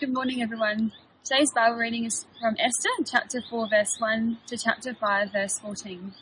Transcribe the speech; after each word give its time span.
Good 0.00 0.14
morning, 0.14 0.40
everyone. 0.40 0.92
Today's 1.24 1.52
Bible 1.52 1.76
reading 1.76 2.06
is 2.06 2.24
from 2.40 2.56
Esther, 2.58 2.88
chapter 3.04 3.42
4, 3.42 3.68
verse 3.68 3.96
1 3.98 4.38
to 4.46 4.56
chapter 4.56 4.94
5, 4.94 5.30
verse 5.30 5.58
14. 5.58 6.14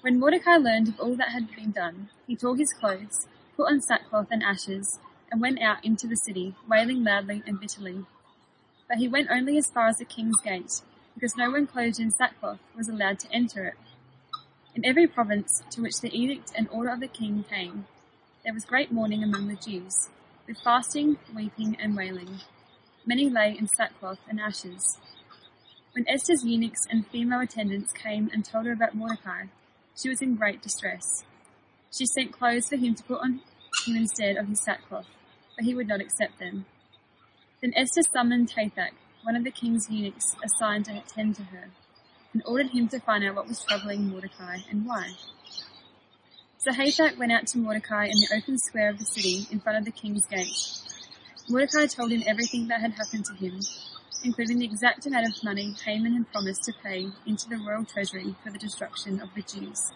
When 0.00 0.18
Mordecai 0.18 0.56
learned 0.56 0.88
of 0.88 0.98
all 0.98 1.14
that 1.14 1.28
had 1.28 1.54
been 1.54 1.70
done, 1.70 2.08
he 2.26 2.34
tore 2.34 2.56
his 2.56 2.72
clothes, 2.72 3.28
put 3.56 3.68
on 3.70 3.80
sackcloth 3.80 4.26
and 4.32 4.42
ashes, 4.42 4.98
and 5.30 5.40
went 5.40 5.62
out 5.62 5.84
into 5.84 6.08
the 6.08 6.16
city, 6.16 6.56
wailing 6.68 7.04
loudly 7.04 7.44
and 7.46 7.60
bitterly. 7.60 8.06
But 8.88 8.98
he 8.98 9.06
went 9.06 9.30
only 9.30 9.56
as 9.56 9.70
far 9.70 9.86
as 9.86 9.98
the 9.98 10.04
king's 10.04 10.40
gate, 10.42 10.80
because 11.14 11.36
no 11.36 11.48
one 11.48 11.68
clothed 11.68 12.00
in 12.00 12.10
sackcloth 12.10 12.58
was 12.76 12.88
allowed 12.88 13.20
to 13.20 13.30
enter 13.30 13.66
it. 13.66 13.74
In 14.74 14.84
every 14.84 15.06
province 15.06 15.62
to 15.70 15.80
which 15.80 16.00
the 16.00 16.12
edict 16.12 16.50
and 16.56 16.68
order 16.72 16.90
of 16.90 16.98
the 16.98 17.06
king 17.06 17.44
came, 17.48 17.86
there 18.42 18.52
was 18.52 18.64
great 18.64 18.90
mourning 18.90 19.22
among 19.22 19.46
the 19.46 19.54
Jews, 19.54 20.08
with 20.52 20.62
fasting, 20.62 21.16
weeping, 21.34 21.74
and 21.80 21.96
wailing. 21.96 22.40
Many 23.06 23.30
lay 23.30 23.56
in 23.58 23.66
sackcloth 23.68 24.18
and 24.28 24.38
ashes. 24.38 24.98
When 25.92 26.06
Esther's 26.06 26.44
eunuchs 26.44 26.86
and 26.90 27.06
female 27.06 27.40
attendants 27.40 27.90
came 27.94 28.28
and 28.34 28.44
told 28.44 28.66
her 28.66 28.72
about 28.72 28.94
Mordecai, 28.94 29.44
she 29.96 30.10
was 30.10 30.20
in 30.20 30.34
great 30.34 30.60
distress. 30.60 31.24
She 31.90 32.04
sent 32.04 32.32
clothes 32.32 32.68
for 32.68 32.76
him 32.76 32.94
to 32.96 33.02
put 33.02 33.22
on 33.22 33.40
him 33.86 33.96
instead 33.96 34.36
of 34.36 34.48
his 34.48 34.62
sackcloth, 34.62 35.06
but 35.56 35.64
he 35.64 35.74
would 35.74 35.88
not 35.88 36.02
accept 36.02 36.38
them. 36.38 36.66
Then 37.62 37.72
Esther 37.74 38.02
summoned 38.12 38.52
Hathach, 38.52 38.92
one 39.22 39.36
of 39.36 39.44
the 39.44 39.50
king's 39.50 39.88
eunuchs 39.88 40.36
assigned 40.44 40.84
to 40.84 40.98
attend 40.98 41.36
to 41.36 41.44
her, 41.44 41.70
and 42.34 42.42
ordered 42.44 42.72
him 42.72 42.88
to 42.88 43.00
find 43.00 43.24
out 43.24 43.36
what 43.36 43.48
was 43.48 43.64
troubling 43.64 44.10
Mordecai 44.10 44.58
and 44.70 44.84
why. 44.84 45.12
So 46.64 46.70
Hathach 46.70 47.18
went 47.18 47.32
out 47.32 47.48
to 47.48 47.58
Mordecai 47.58 48.04
in 48.04 48.20
the 48.20 48.36
open 48.36 48.56
square 48.56 48.88
of 48.88 48.96
the 48.96 49.04
city 49.04 49.48
in 49.50 49.58
front 49.58 49.78
of 49.78 49.84
the 49.84 49.90
king's 49.90 50.26
gate. 50.26 50.46
Mordecai 51.48 51.86
told 51.86 52.12
him 52.12 52.22
everything 52.24 52.68
that 52.68 52.80
had 52.80 52.92
happened 52.92 53.24
to 53.24 53.34
him, 53.34 53.58
including 54.22 54.60
the 54.60 54.66
exact 54.66 55.04
amount 55.04 55.26
of 55.26 55.42
money 55.42 55.74
Haman 55.84 56.12
had 56.12 56.30
promised 56.30 56.62
to 56.62 56.72
pay 56.80 57.08
into 57.26 57.48
the 57.48 57.56
royal 57.56 57.84
treasury 57.84 58.36
for 58.44 58.52
the 58.52 58.60
destruction 58.60 59.20
of 59.20 59.30
the 59.34 59.42
Jews. 59.42 59.90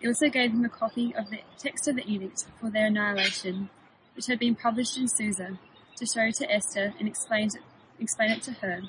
He 0.00 0.08
also 0.08 0.28
gave 0.28 0.50
him 0.50 0.64
a 0.64 0.68
copy 0.68 1.14
of 1.14 1.30
the 1.30 1.38
text 1.56 1.86
of 1.86 1.94
the 1.94 2.12
edict 2.12 2.46
for 2.60 2.68
their 2.68 2.86
annihilation, 2.86 3.70
which 4.16 4.26
had 4.26 4.40
been 4.40 4.56
published 4.56 4.98
in 4.98 5.06
Susa, 5.06 5.56
to 5.98 6.04
show 6.04 6.32
to 6.32 6.52
Esther 6.52 6.94
and 6.98 7.06
explain, 7.06 7.48
explain 8.00 8.32
it 8.32 8.42
to 8.42 8.54
her, 8.54 8.82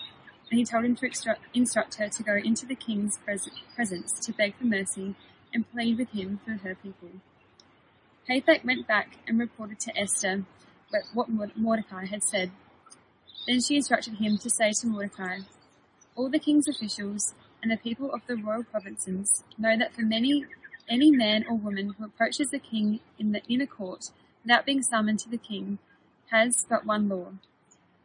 and 0.49 0.59
he 0.59 0.65
told 0.65 0.83
him 0.83 0.95
to 0.95 1.05
instruct, 1.53 1.95
her 1.95 2.09
to 2.09 2.23
go 2.23 2.37
into 2.37 2.65
the 2.65 2.73
king's 2.73 3.19
pres- 3.19 3.51
presence 3.75 4.13
to 4.25 4.33
beg 4.33 4.55
for 4.55 4.65
mercy 4.65 5.15
and 5.53 5.69
plead 5.71 5.97
with 5.97 6.09
him 6.09 6.39
for 6.45 6.53
her 6.53 6.75
people. 6.75 7.09
Hathach 8.29 8.65
went 8.65 8.87
back 8.87 9.17
and 9.27 9.39
reported 9.39 9.79
to 9.81 9.97
Esther 9.97 10.45
what 11.13 11.29
Mordecai 11.55 12.05
had 12.05 12.23
said. 12.23 12.51
Then 13.47 13.61
she 13.61 13.75
instructed 13.75 14.15
him 14.15 14.37
to 14.37 14.49
say 14.49 14.71
to 14.81 14.87
Mordecai, 14.87 15.39
All 16.15 16.29
the 16.29 16.39
king's 16.39 16.67
officials 16.67 17.33
and 17.61 17.71
the 17.71 17.77
people 17.77 18.11
of 18.11 18.21
the 18.27 18.35
royal 18.35 18.63
provinces 18.63 19.43
know 19.57 19.77
that 19.77 19.93
for 19.93 20.01
many 20.01 20.45
any 20.89 21.11
man 21.11 21.43
or 21.49 21.57
woman 21.57 21.93
who 21.97 22.05
approaches 22.05 22.49
the 22.49 22.59
king 22.59 23.01
in 23.19 23.33
the 23.33 23.43
inner 23.49 23.65
court 23.65 24.05
without 24.43 24.65
being 24.65 24.81
summoned 24.81 25.19
to 25.19 25.29
the 25.29 25.37
king 25.37 25.79
has 26.31 26.65
but 26.69 26.85
one 26.85 27.09
law, 27.09 27.33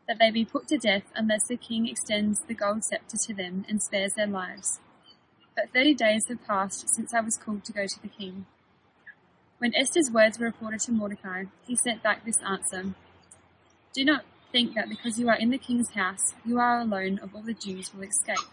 that 0.09 0.19
they 0.19 0.31
be 0.31 0.45
put 0.45 0.67
to 0.69 0.79
death 0.79 1.05
unless 1.15 1.47
the 1.47 1.57
king 1.57 1.87
extends 1.87 2.41
the 2.47 2.55
gold 2.55 2.85
scepter 2.85 3.17
to 3.17 3.35
them 3.35 3.65
and 3.69 3.83
spares 3.83 4.13
their 4.15 4.27
lives. 4.27 4.81
But 5.55 5.73
thirty 5.73 5.95
days 5.95 6.23
have 6.29 6.47
passed 6.47 6.89
since 6.95 7.13
I 7.15 7.21
was 7.21 7.37
called 7.37 7.65
to 7.65 7.73
go 7.73 7.87
to 7.87 8.03
the 8.03 8.09
king. 8.09 8.47
When 9.59 9.75
Esther's 9.77 10.11
words 10.11 10.39
were 10.39 10.47
reported 10.47 10.81
to 10.81 10.93
Mordecai, 10.93 11.45
he 11.67 11.77
sent 11.77 12.03
back 12.03 12.25
this 12.25 12.41
answer 12.43 12.95
Do 13.95 14.05
not 14.05 14.25
think 14.51 14.75
that 14.75 14.89
because 14.89 15.19
you 15.19 15.29
are 15.29 15.37
in 15.37 15.51
the 15.51 15.59
king's 15.59 15.93
house, 15.93 16.35
you 16.45 16.59
are 16.59 16.81
alone 16.81 17.19
of 17.19 17.35
all 17.35 17.43
the 17.43 17.55
Jews 17.55 17.93
will 17.95 18.03
escape. 18.03 18.49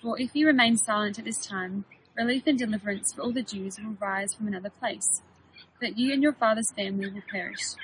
For 0.00 0.18
if 0.18 0.30
you 0.34 0.46
remain 0.46 0.76
silent 0.76 1.18
at 1.18 1.24
this 1.24 1.44
time, 1.44 1.84
relief 2.16 2.44
and 2.46 2.58
deliverance 2.58 3.12
for 3.12 3.22
all 3.22 3.32
the 3.32 3.42
Jews 3.42 3.78
will 3.78 3.96
rise 4.00 4.32
from 4.34 4.48
another 4.48 4.70
place, 4.70 5.20
but 5.80 5.98
you 5.98 6.12
and 6.12 6.22
your 6.22 6.32
father's 6.32 6.72
family 6.74 7.10
will 7.10 7.22
perish. 7.30 7.74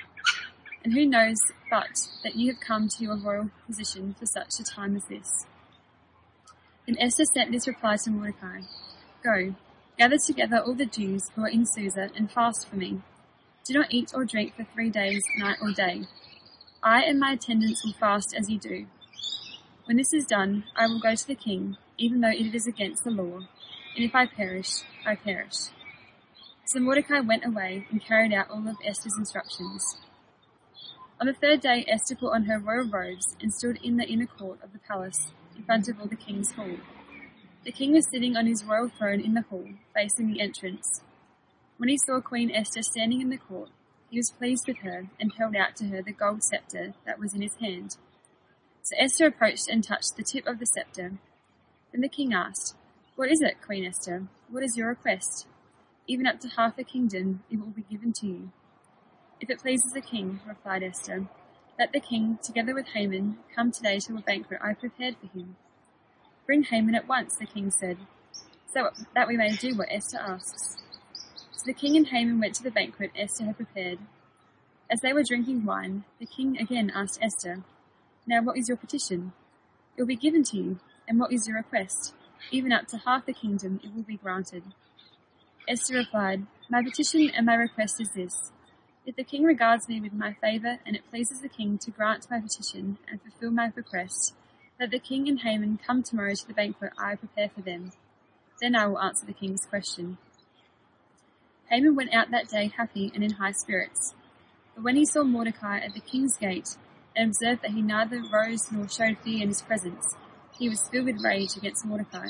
And 0.83 0.93
who 0.93 1.05
knows 1.05 1.37
but 1.69 2.07
that 2.23 2.35
you 2.35 2.51
have 2.51 2.61
come 2.61 2.87
to 2.87 3.03
your 3.03 3.17
royal 3.17 3.51
position 3.65 4.15
for 4.17 4.25
such 4.25 4.59
a 4.59 4.63
time 4.63 4.95
as 4.95 5.03
this? 5.05 5.45
Then 6.87 6.97
Esther 6.99 7.25
sent 7.25 7.51
this 7.51 7.67
reply 7.67 7.97
to 7.97 8.11
Mordecai 8.11 8.61
Go, 9.21 9.55
gather 9.97 10.17
together 10.17 10.59
all 10.59 10.73
the 10.73 10.85
Jews 10.85 11.29
who 11.35 11.43
are 11.43 11.49
in 11.49 11.65
Susa 11.65 12.09
and 12.15 12.31
fast 12.31 12.69
for 12.69 12.77
me. 12.77 13.01
Do 13.65 13.73
not 13.73 13.93
eat 13.93 14.13
or 14.15 14.23
drink 14.23 14.55
for 14.55 14.63
three 14.63 14.89
days, 14.89 15.21
night 15.37 15.57
or 15.61 15.73
day. 15.73 16.03
I 16.81 17.03
and 17.03 17.19
my 17.19 17.33
attendants 17.33 17.83
will 17.83 17.91
fast 17.99 18.33
as 18.37 18.49
you 18.49 18.57
do. 18.57 18.85
When 19.83 19.97
this 19.97 20.13
is 20.13 20.23
done, 20.25 20.63
I 20.77 20.87
will 20.87 21.01
go 21.01 21.13
to 21.13 21.27
the 21.27 21.35
king, 21.35 21.75
even 21.97 22.21
though 22.21 22.29
it 22.29 22.55
is 22.55 22.67
against 22.67 23.03
the 23.03 23.11
law, 23.11 23.39
and 23.95 24.05
if 24.05 24.15
I 24.15 24.25
perish, 24.25 24.83
I 25.05 25.15
perish. 25.15 25.71
So 26.67 26.79
Mordecai 26.79 27.19
went 27.19 27.45
away 27.45 27.85
and 27.91 28.01
carried 28.01 28.33
out 28.33 28.49
all 28.49 28.65
of 28.65 28.77
Esther's 28.85 29.17
instructions. 29.17 29.97
On 31.19 31.27
the 31.27 31.33
third 31.33 31.59
day, 31.59 31.85
Esther 31.89 32.15
put 32.15 32.33
on 32.33 32.45
her 32.45 32.59
royal 32.59 32.87
robes 32.89 33.35
and 33.41 33.53
stood 33.53 33.79
in 33.83 33.97
the 33.97 34.07
inner 34.07 34.27
court 34.27 34.59
of 34.63 34.71
the 34.71 34.79
palace 34.79 35.33
in 35.57 35.63
front 35.63 35.89
of 35.89 35.99
all 35.99 36.07
the 36.07 36.15
king's 36.15 36.51
hall. 36.53 36.77
The 37.65 37.71
king 37.71 37.93
was 37.93 38.07
sitting 38.09 38.37
on 38.37 38.45
his 38.45 38.63
royal 38.63 38.89
throne 38.89 39.19
in 39.19 39.33
the 39.33 39.41
hall, 39.41 39.67
facing 39.93 40.31
the 40.31 40.39
entrance. 40.39 41.01
When 41.77 41.89
he 41.89 41.97
saw 41.97 42.21
Queen 42.21 42.51
Esther 42.51 42.81
standing 42.81 43.21
in 43.21 43.29
the 43.29 43.37
court, 43.37 43.69
he 44.09 44.17
was 44.17 44.31
pleased 44.31 44.65
with 44.67 44.77
her 44.79 45.07
and 45.19 45.33
held 45.37 45.55
out 45.55 45.75
to 45.77 45.87
her 45.87 46.01
the 46.01 46.13
gold 46.13 46.43
scepter 46.43 46.93
that 47.05 47.19
was 47.19 47.33
in 47.33 47.41
his 47.41 47.55
hand. 47.59 47.97
So 48.83 48.95
Esther 48.97 49.27
approached 49.27 49.67
and 49.69 49.83
touched 49.83 50.15
the 50.15 50.23
tip 50.23 50.47
of 50.47 50.59
the 50.59 50.65
scepter. 50.65 51.19
Then 51.91 52.01
the 52.01 52.07
king 52.07 52.33
asked, 52.33 52.75
What 53.15 53.29
is 53.29 53.41
it, 53.41 53.61
Queen 53.65 53.85
Esther? 53.85 54.27
What 54.49 54.63
is 54.63 54.77
your 54.77 54.87
request? 54.87 55.45
Even 56.07 56.25
up 56.25 56.39
to 56.39 56.47
half 56.47 56.79
a 56.79 56.83
kingdom 56.85 57.43
it 57.51 57.59
will 57.59 57.67
be 57.67 57.81
given 57.81 58.13
to 58.13 58.27
you. 58.27 58.51
If 59.41 59.49
it 59.49 59.59
pleases 59.59 59.91
the 59.93 60.01
king, 60.01 60.39
replied 60.47 60.83
Esther, 60.83 61.27
let 61.79 61.93
the 61.93 61.99
king, 61.99 62.39
together 62.41 62.73
with 62.73 62.87
Haman, 62.87 63.37
come 63.55 63.71
today 63.71 63.99
to 63.99 64.17
a 64.17 64.21
banquet 64.21 64.59
I 64.63 64.73
prepared 64.73 65.15
for 65.17 65.27
him. 65.27 65.57
Bring 66.47 66.63
Haman 66.63 66.95
at 66.95 67.07
once, 67.07 67.35
the 67.35 67.45
king 67.45 67.69
said, 67.69 67.97
so 68.73 68.89
that 69.13 69.27
we 69.27 69.37
may 69.37 69.51
do 69.51 69.75
what 69.75 69.89
Esther 69.91 70.17
asks. 70.17 70.77
So 71.51 71.63
the 71.65 71.73
king 71.73 71.95
and 71.95 72.07
Haman 72.07 72.39
went 72.39 72.55
to 72.55 72.63
the 72.63 72.71
banquet 72.71 73.11
Esther 73.15 73.45
had 73.45 73.57
prepared. 73.57 73.99
As 74.89 75.01
they 75.01 75.13
were 75.13 75.23
drinking 75.23 75.65
wine, 75.65 76.05
the 76.19 76.25
king 76.25 76.57
again 76.57 76.91
asked 76.95 77.19
Esther, 77.21 77.63
Now 78.25 78.41
what 78.41 78.57
is 78.57 78.67
your 78.67 78.77
petition? 78.77 79.33
It 79.95 80.01
will 80.01 80.07
be 80.07 80.15
given 80.15 80.43
to 80.45 80.57
you, 80.57 80.79
and 81.07 81.19
what 81.19 81.31
is 81.31 81.47
your 81.47 81.57
request? 81.57 82.15
Even 82.49 82.71
up 82.71 82.87
to 82.87 82.97
half 82.97 83.27
the 83.27 83.33
kingdom 83.33 83.79
it 83.83 83.93
will 83.93 84.03
be 84.03 84.17
granted. 84.17 84.63
Esther 85.67 85.95
replied, 85.95 86.47
My 86.71 86.81
petition 86.81 87.29
and 87.29 87.45
my 87.45 87.55
request 87.55 88.01
is 88.01 88.09
this 88.15 88.51
if 89.07 89.15
the 89.15 89.23
king 89.23 89.43
regards 89.43 89.87
me 89.87 90.01
with 90.01 90.11
my 90.11 90.33
favour, 90.33 90.79
and 90.85 90.93
it 90.93 91.09
pleases 91.09 91.39
the 91.39 91.47
king 91.47 91.77
to 91.77 91.91
grant 91.91 92.29
my 92.29 92.41
petition 92.41 92.97
and 93.09 93.21
fulfil 93.21 93.51
my 93.51 93.71
request, 93.73 94.35
let 94.77 94.91
the 94.91 94.99
king 94.99 95.29
and 95.29 95.39
Haman 95.39 95.79
come 95.87 96.03
tomorrow 96.03 96.35
to 96.35 96.45
the 96.45 96.53
banquet 96.53 96.91
I 96.99 97.15
prepare 97.15 97.49
for 97.49 97.61
them. 97.61 97.93
Then 98.61 98.75
I 98.75 98.85
will 98.85 98.99
answer 98.99 99.25
the 99.25 99.31
king's 99.31 99.65
question. 99.65 100.17
Haman 101.69 101.95
went 101.95 102.13
out 102.13 102.31
that 102.31 102.49
day 102.49 102.69
happy 102.75 103.09
and 103.15 103.23
in 103.23 103.31
high 103.31 103.53
spirits. 103.53 104.13
But 104.75 104.83
when 104.83 104.97
he 104.97 105.05
saw 105.05 105.23
Mordecai 105.23 105.79
at 105.79 105.93
the 105.93 106.01
king's 106.01 106.37
gate, 106.37 106.75
and 107.15 107.29
observed 107.29 107.61
that 107.61 107.71
he 107.71 107.81
neither 107.81 108.21
rose 108.31 108.69
nor 108.71 108.89
showed 108.89 109.17
fear 109.19 109.41
in 109.41 109.47
his 109.47 109.61
presence, 109.61 110.15
he 110.59 110.67
was 110.67 110.87
filled 110.89 111.05
with 111.05 111.23
rage 111.23 111.55
against 111.55 111.85
Mordecai. 111.85 112.27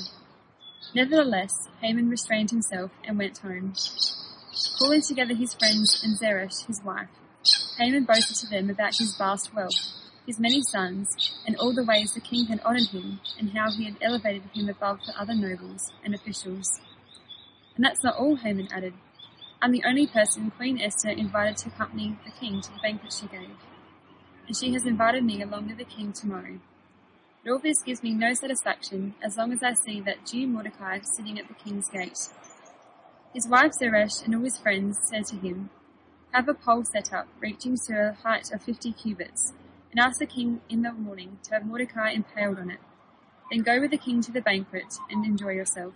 Nevertheless, 0.93 1.69
Haman 1.81 2.07
restrained 2.07 2.51
himself 2.51 2.91
and 3.03 3.17
went 3.17 3.39
home. 3.39 3.73
Calling 4.79 5.01
together 5.01 5.35
his 5.35 5.53
friends 5.53 6.01
and 6.03 6.17
Zeresh, 6.17 6.65
his 6.65 6.81
wife, 6.83 7.09
Haman 7.77 8.05
boasted 8.05 8.37
to 8.37 8.47
them 8.47 8.71
about 8.71 8.97
his 8.97 9.15
vast 9.15 9.53
wealth, 9.53 9.75
his 10.25 10.39
many 10.39 10.61
sons, 10.63 11.07
and 11.45 11.55
all 11.57 11.75
the 11.75 11.83
ways 11.83 12.13
the 12.13 12.21
king 12.21 12.47
had 12.47 12.59
honoured 12.61 12.89
him, 12.89 13.19
and 13.37 13.51
how 13.51 13.69
he 13.69 13.85
had 13.85 13.97
elevated 14.01 14.43
him 14.55 14.67
above 14.67 14.99
the 15.05 15.19
other 15.19 15.35
nobles 15.35 15.91
and 16.03 16.15
officials. 16.15 16.81
And 17.75 17.85
that's 17.85 18.03
not 18.03 18.17
all, 18.17 18.37
Haman 18.37 18.69
added. 18.71 18.95
I'm 19.61 19.71
the 19.71 19.83
only 19.85 20.07
person 20.07 20.51
Queen 20.51 20.81
Esther 20.81 21.09
invited 21.09 21.57
to 21.57 21.69
accompany 21.69 22.17
the 22.25 22.31
king 22.31 22.59
to 22.61 22.71
the 22.71 22.79
banquet 22.81 23.13
she 23.13 23.27
gave, 23.27 23.51
and 24.47 24.57
she 24.57 24.73
has 24.73 24.87
invited 24.87 25.23
me 25.23 25.41
along 25.43 25.67
with 25.67 25.77
the 25.77 25.83
king 25.83 26.13
tomorrow. 26.13 26.59
But 27.43 27.51
all 27.51 27.59
this 27.59 27.83
gives 27.85 28.01
me 28.01 28.13
no 28.13 28.33
satisfaction 28.33 29.13
as 29.23 29.37
long 29.37 29.53
as 29.53 29.61
I 29.61 29.73
see 29.73 30.01
that 30.01 30.25
Jew 30.25 30.47
Mordecai 30.47 30.99
sitting 31.01 31.37
at 31.37 31.47
the 31.47 31.53
king's 31.53 31.89
gate. 31.89 32.17
His 33.37 33.47
wife 33.47 33.73
Zeresh 33.73 34.25
and 34.25 34.33
all 34.33 34.41
his 34.41 34.57
friends 34.57 34.97
said 35.03 35.25
to 35.27 35.35
him, 35.35 35.69
Have 36.31 36.49
a 36.49 36.55
pole 36.55 36.83
set 36.83 37.13
up, 37.13 37.27
reaching 37.39 37.77
to 37.85 37.93
a 37.93 38.13
height 38.13 38.51
of 38.51 38.63
fifty 38.63 38.91
cubits, 38.91 39.53
and 39.91 39.99
ask 39.99 40.17
the 40.17 40.25
king 40.25 40.61
in 40.69 40.81
the 40.81 40.91
morning 40.91 41.37
to 41.43 41.53
have 41.53 41.63
Mordecai 41.63 42.13
impaled 42.13 42.57
on 42.57 42.71
it. 42.71 42.79
Then 43.51 43.61
go 43.61 43.79
with 43.79 43.91
the 43.91 43.97
king 43.99 44.21
to 44.21 44.31
the 44.31 44.41
banquet 44.41 44.91
and 45.11 45.23
enjoy 45.23 45.51
yourself. 45.51 45.93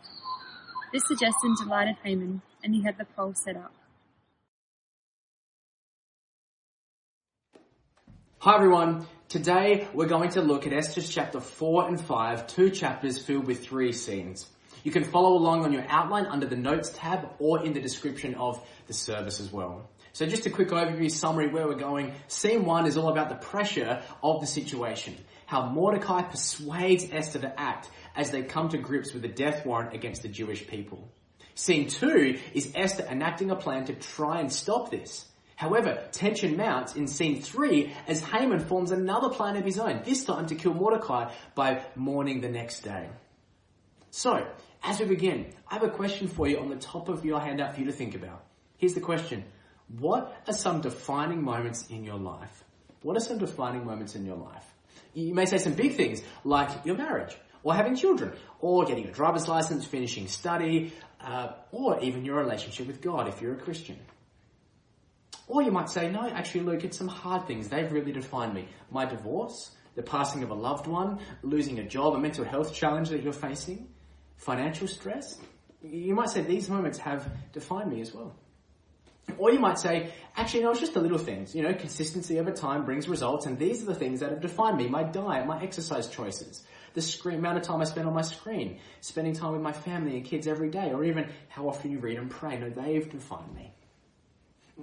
This 0.93 1.01
suggestion 1.07 1.55
delighted 1.59 1.95
Haman, 2.03 2.43
and 2.63 2.75
he 2.75 2.83
had 2.83 2.99
the 2.99 3.05
pole 3.05 3.33
set 3.33 3.57
up. 3.57 3.73
Hi 8.37 8.53
everyone. 8.53 9.07
Today 9.29 9.87
we're 9.95 10.05
going 10.05 10.29
to 10.33 10.41
look 10.41 10.67
at 10.67 10.73
Esther's 10.73 11.09
chapter 11.09 11.39
4 11.39 11.87
and 11.87 11.99
5, 11.99 12.45
two 12.45 12.69
chapters 12.69 13.17
filled 13.17 13.47
with 13.47 13.63
three 13.63 13.93
scenes. 13.93 14.45
You 14.83 14.91
can 14.91 15.03
follow 15.03 15.33
along 15.33 15.63
on 15.63 15.73
your 15.73 15.85
outline 15.87 16.25
under 16.25 16.45
the 16.45 16.55
notes 16.55 16.91
tab 16.95 17.29
or 17.39 17.63
in 17.63 17.73
the 17.73 17.81
description 17.81 18.35
of 18.35 18.65
the 18.87 18.93
service 18.93 19.39
as 19.39 19.51
well. 19.51 19.89
So 20.13 20.25
just 20.25 20.45
a 20.45 20.49
quick 20.49 20.69
overview 20.69 21.09
summary 21.09 21.47
where 21.47 21.67
we're 21.67 21.75
going. 21.75 22.13
Scene 22.27 22.65
one 22.65 22.85
is 22.85 22.97
all 22.97 23.09
about 23.09 23.29
the 23.29 23.35
pressure 23.35 24.01
of 24.21 24.41
the 24.41 24.47
situation. 24.47 25.15
How 25.45 25.69
Mordecai 25.69 26.23
persuades 26.23 27.07
Esther 27.11 27.39
to 27.39 27.59
act 27.59 27.89
as 28.15 28.31
they 28.31 28.43
come 28.43 28.69
to 28.69 28.77
grips 28.77 29.13
with 29.13 29.21
the 29.21 29.29
death 29.29 29.65
warrant 29.65 29.93
against 29.93 30.21
the 30.21 30.27
Jewish 30.27 30.67
people. 30.67 31.09
Scene 31.55 31.87
two 31.87 32.39
is 32.53 32.71
Esther 32.75 33.05
enacting 33.09 33.51
a 33.51 33.55
plan 33.55 33.85
to 33.85 33.93
try 33.93 34.39
and 34.39 34.51
stop 34.51 34.91
this. 34.91 35.25
However, 35.55 36.03
tension 36.11 36.57
mounts 36.57 36.95
in 36.95 37.07
scene 37.07 37.41
three 37.41 37.93
as 38.07 38.21
Haman 38.23 38.61
forms 38.61 38.91
another 38.91 39.29
plan 39.29 39.57
of 39.57 39.63
his 39.63 39.77
own, 39.77 40.01
this 40.03 40.25
time 40.25 40.47
to 40.47 40.55
kill 40.55 40.73
Mordecai 40.73 41.31
by 41.53 41.83
morning 41.95 42.41
the 42.41 42.49
next 42.49 42.79
day. 42.79 43.09
So, 44.09 44.47
as 44.83 44.99
we 44.99 45.05
begin, 45.05 45.53
I 45.67 45.75
have 45.75 45.83
a 45.83 45.89
question 45.89 46.27
for 46.27 46.47
you 46.47 46.59
on 46.59 46.69
the 46.69 46.75
top 46.75 47.09
of 47.09 47.23
your 47.23 47.39
handout 47.39 47.73
for 47.73 47.81
you 47.81 47.85
to 47.87 47.91
think 47.91 48.15
about. 48.15 48.43
Here's 48.77 48.93
the 48.93 49.01
question. 49.01 49.43
What 49.99 50.35
are 50.47 50.53
some 50.53 50.81
defining 50.81 51.43
moments 51.43 51.87
in 51.89 52.03
your 52.03 52.17
life? 52.17 52.63
What 53.03 53.17
are 53.17 53.19
some 53.19 53.37
defining 53.37 53.85
moments 53.85 54.15
in 54.15 54.25
your 54.25 54.37
life? 54.37 54.65
You 55.13 55.33
may 55.33 55.45
say 55.45 55.57
some 55.57 55.73
big 55.73 55.95
things 55.95 56.23
like 56.43 56.85
your 56.85 56.95
marriage, 56.95 57.35
or 57.63 57.75
having 57.75 57.95
children, 57.95 58.33
or 58.59 58.85
getting 58.85 59.07
a 59.07 59.11
driver's 59.11 59.47
license, 59.47 59.85
finishing 59.85 60.27
study, 60.27 60.93
uh, 61.19 61.53
or 61.71 61.99
even 62.01 62.25
your 62.25 62.37
relationship 62.37 62.87
with 62.87 63.01
God 63.01 63.27
if 63.27 63.41
you're 63.41 63.53
a 63.53 63.59
Christian. 63.59 63.97
Or 65.47 65.61
you 65.61 65.71
might 65.71 65.89
say, 65.89 66.09
no, 66.09 66.27
actually, 66.27 66.61
Luke, 66.61 66.83
it's 66.85 66.97
some 66.97 67.09
hard 67.09 67.45
things. 67.45 67.67
They've 67.67 67.91
really 67.91 68.13
defined 68.13 68.53
me. 68.53 68.67
My 68.89 69.05
divorce, 69.05 69.71
the 69.95 70.01
passing 70.01 70.43
of 70.43 70.49
a 70.49 70.53
loved 70.53 70.87
one, 70.87 71.19
losing 71.43 71.79
a 71.79 71.83
job, 71.83 72.15
a 72.15 72.19
mental 72.19 72.45
health 72.45 72.73
challenge 72.73 73.09
that 73.09 73.21
you're 73.21 73.33
facing, 73.33 73.89
financial 74.41 74.87
stress. 74.87 75.37
You 75.83 76.15
might 76.15 76.29
say 76.29 76.41
these 76.41 76.69
moments 76.69 76.97
have 76.99 77.27
defined 77.53 77.91
me 77.91 78.01
as 78.01 78.13
well. 78.13 78.35
Or 79.37 79.51
you 79.51 79.59
might 79.59 79.77
say, 79.77 80.11
actually, 80.35 80.63
no, 80.63 80.71
it's 80.71 80.79
just 80.79 80.95
the 80.95 80.99
little 80.99 81.19
things. 81.19 81.55
You 81.55 81.61
know, 81.61 81.73
consistency 81.73 82.39
over 82.39 82.51
time 82.51 82.83
brings 82.83 83.07
results, 83.07 83.45
and 83.45 83.57
these 83.57 83.81
are 83.83 83.85
the 83.85 83.95
things 83.95 84.19
that 84.19 84.31
have 84.31 84.41
defined 84.41 84.77
me 84.77 84.89
my 84.89 85.03
diet, 85.03 85.45
my 85.45 85.61
exercise 85.61 86.07
choices, 86.07 86.63
the 86.95 87.01
screen, 87.01 87.37
amount 87.37 87.57
of 87.57 87.63
time 87.63 87.81
I 87.81 87.85
spend 87.85 88.07
on 88.07 88.13
my 88.13 88.23
screen, 88.23 88.79
spending 88.99 89.33
time 89.33 89.53
with 89.53 89.61
my 89.61 89.73
family 89.73 90.17
and 90.17 90.25
kids 90.25 90.47
every 90.47 90.69
day, 90.69 90.91
or 90.91 91.03
even 91.03 91.29
how 91.47 91.69
often 91.69 91.91
you 91.91 91.99
read 91.99 92.17
and 92.17 92.29
pray. 92.29 92.57
No, 92.57 92.69
they've 92.69 93.09
defined 93.09 93.53
me 93.55 93.71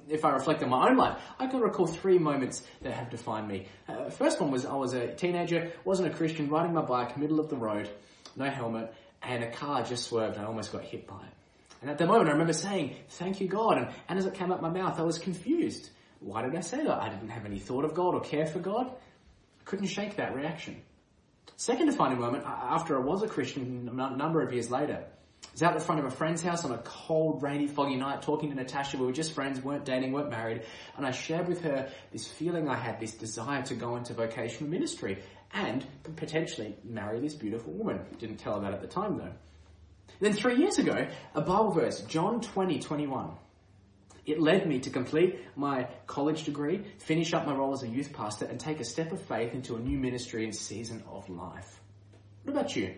if 0.09 0.25
I 0.25 0.31
reflect 0.31 0.63
on 0.63 0.71
my 0.71 0.89
own 0.89 0.97
life, 0.97 1.21
I 1.41 1.49
can 1.49 1.61
recall 1.61 1.87
three 1.87 2.19
moments 2.19 2.63
that 2.83 2.93
have 2.93 3.11
defined 3.11 3.49
me. 3.49 3.67
Uh, 3.89 4.11
first 4.11 4.41
one 4.41 4.53
was 4.53 4.65
I 4.65 4.77
was 4.77 4.93
a 4.93 5.13
teenager, 5.15 5.73
wasn't 5.85 6.13
a 6.13 6.17
Christian, 6.17 6.49
riding 6.49 6.73
my 6.73 6.83
bike, 6.83 7.19
middle 7.19 7.41
of 7.41 7.49
the 7.49 7.57
road, 7.57 7.91
no 8.37 8.49
helmet, 8.49 8.95
and 9.23 9.45
a 9.45 9.51
car 9.51 9.83
just 9.83 10.09
swerved 10.09 10.37
and 10.37 10.45
I 10.45 10.49
almost 10.49 10.73
got 10.73 10.83
hit 10.83 11.07
by 11.07 11.17
it. 11.17 11.35
And 11.81 11.91
at 11.91 11.99
the 11.99 12.07
moment 12.07 12.29
I 12.29 12.33
remember 12.33 12.53
saying, 12.53 12.97
thank 13.11 13.41
you 13.41 13.49
God, 13.49 13.79
and, 13.79 13.89
and 14.09 14.19
as 14.19 14.27
it 14.27 14.35
came 14.35 14.53
out 14.53 14.63
my 14.63 14.71
mouth 14.71 14.99
I 14.99 15.03
was 15.03 15.19
confused. 15.19 15.91
Why 16.21 16.43
did 16.43 16.57
I 16.57 16.61
say 16.61 16.83
that? 16.85 17.01
I 17.01 17.09
didn't 17.09 17.29
have 17.29 17.47
any 17.47 17.59
thought 17.59 17.85
of 17.85 17.95
God 17.95 18.15
or 18.15 18.21
care 18.21 18.47
for 18.47 18.59
God. 18.59 18.89
I 18.89 19.65
couldn't 19.65 19.87
shake 19.87 20.17
that 20.17 20.35
reaction. 20.35 20.83
Second 21.57 21.87
defining 21.87 22.21
moment, 22.21 22.45
after 22.47 22.97
I 22.97 23.01
was 23.01 23.23
a 23.23 23.29
Christian 23.29 23.89
a 23.89 24.17
number 24.17 24.43
of 24.43 24.53
years 24.53 24.71
later, 24.71 25.05
I 25.05 25.49
was 25.53 25.63
out 25.63 25.75
the 25.75 25.85
front 25.85 26.01
of 26.01 26.07
a 26.07 26.11
friend's 26.11 26.43
house 26.43 26.65
on 26.65 26.73
a 26.73 26.79
cold, 26.79 27.43
rainy, 27.43 27.67
foggy 27.67 27.97
night 27.97 28.23
talking 28.23 28.51
to 28.51 28.57
Natasha. 28.57 28.97
We 28.97 29.07
were 29.07 29.13
just 29.13 29.33
friends, 29.33 29.63
weren't 29.63 29.85
dating, 29.85 30.13
weren't 30.13 30.31
married. 30.31 30.63
And 30.97 31.07
I 31.07 31.11
shared 31.11 31.49
with 31.49 31.63
her 31.63 31.91
this 32.13 32.29
feeling 32.29 32.69
I 32.69 32.77
had, 32.77 33.01
this 33.01 33.13
desire 33.13 33.63
to 33.63 33.75
go 33.75 33.97
into 33.97 34.15
vocational 34.15 34.71
ministry 34.71 35.23
and 35.53 35.85
potentially 36.17 36.77
marry 36.85 37.21
this 37.21 37.35
beautiful 37.35 37.73
woman. 37.73 38.01
Didn't 38.19 38.37
tell 38.37 38.57
her 38.57 38.61
that 38.63 38.75
at 38.75 38.81
the 38.81 38.87
time 38.87 39.19
though. 39.19 39.33
Then 40.21 40.33
three 40.33 40.57
years 40.57 40.79
ago, 40.79 41.07
a 41.35 41.41
Bible 41.41 41.71
verse, 41.71 42.01
John 42.03 42.41
20, 42.41 42.81
21. 42.81 43.31
It 44.27 44.41
led 44.41 44.67
me 44.67 44.79
to 44.81 44.91
complete 44.91 45.39
my 45.57 45.89
college 46.07 46.45
degree, 46.45 46.85
finish 46.99 47.33
up 47.33 47.47
my 47.47 47.55
role 47.55 47.73
as 47.73 47.83
a 47.83 47.89
youth 47.89 48.13
pastor, 48.13 48.45
and 48.45 48.61
take 48.61 48.81
a 48.81 48.85
step 48.85 49.13
of 49.13 49.23
faith 49.23 49.55
into 49.55 49.77
a 49.77 49.79
new 49.79 49.97
ministry 49.99 50.45
and 50.45 50.55
season 50.55 51.03
of 51.11 51.29
life. 51.31 51.81
What 52.43 52.53
about 52.53 52.77
you? 52.77 52.95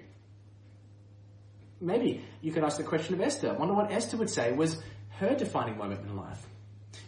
Maybe 1.80 2.24
you 2.42 2.52
could 2.52 2.64
ask 2.64 2.78
the 2.78 2.82
question 2.82 3.14
of 3.14 3.20
Esther. 3.20 3.54
Wonder 3.54 3.74
what 3.74 3.92
Esther 3.92 4.16
would 4.16 4.28
say 4.28 4.52
was 4.52 4.82
her 5.18 5.34
defining 5.34 5.78
moment 5.78 6.00
in 6.00 6.16
life. 6.16 6.44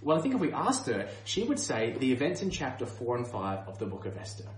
Well, 0.02 0.18
I 0.18 0.20
think 0.20 0.34
if 0.34 0.40
we 0.40 0.52
asked 0.52 0.86
her, 0.86 1.08
she 1.24 1.42
would 1.42 1.58
say 1.58 1.96
the 1.98 2.12
events 2.12 2.42
in 2.42 2.50
chapter 2.50 2.86
4 2.86 3.16
and 3.16 3.26
5 3.26 3.68
of 3.68 3.78
the 3.78 3.86
book 3.86 4.06
of 4.06 4.16
Esther. 4.16 4.48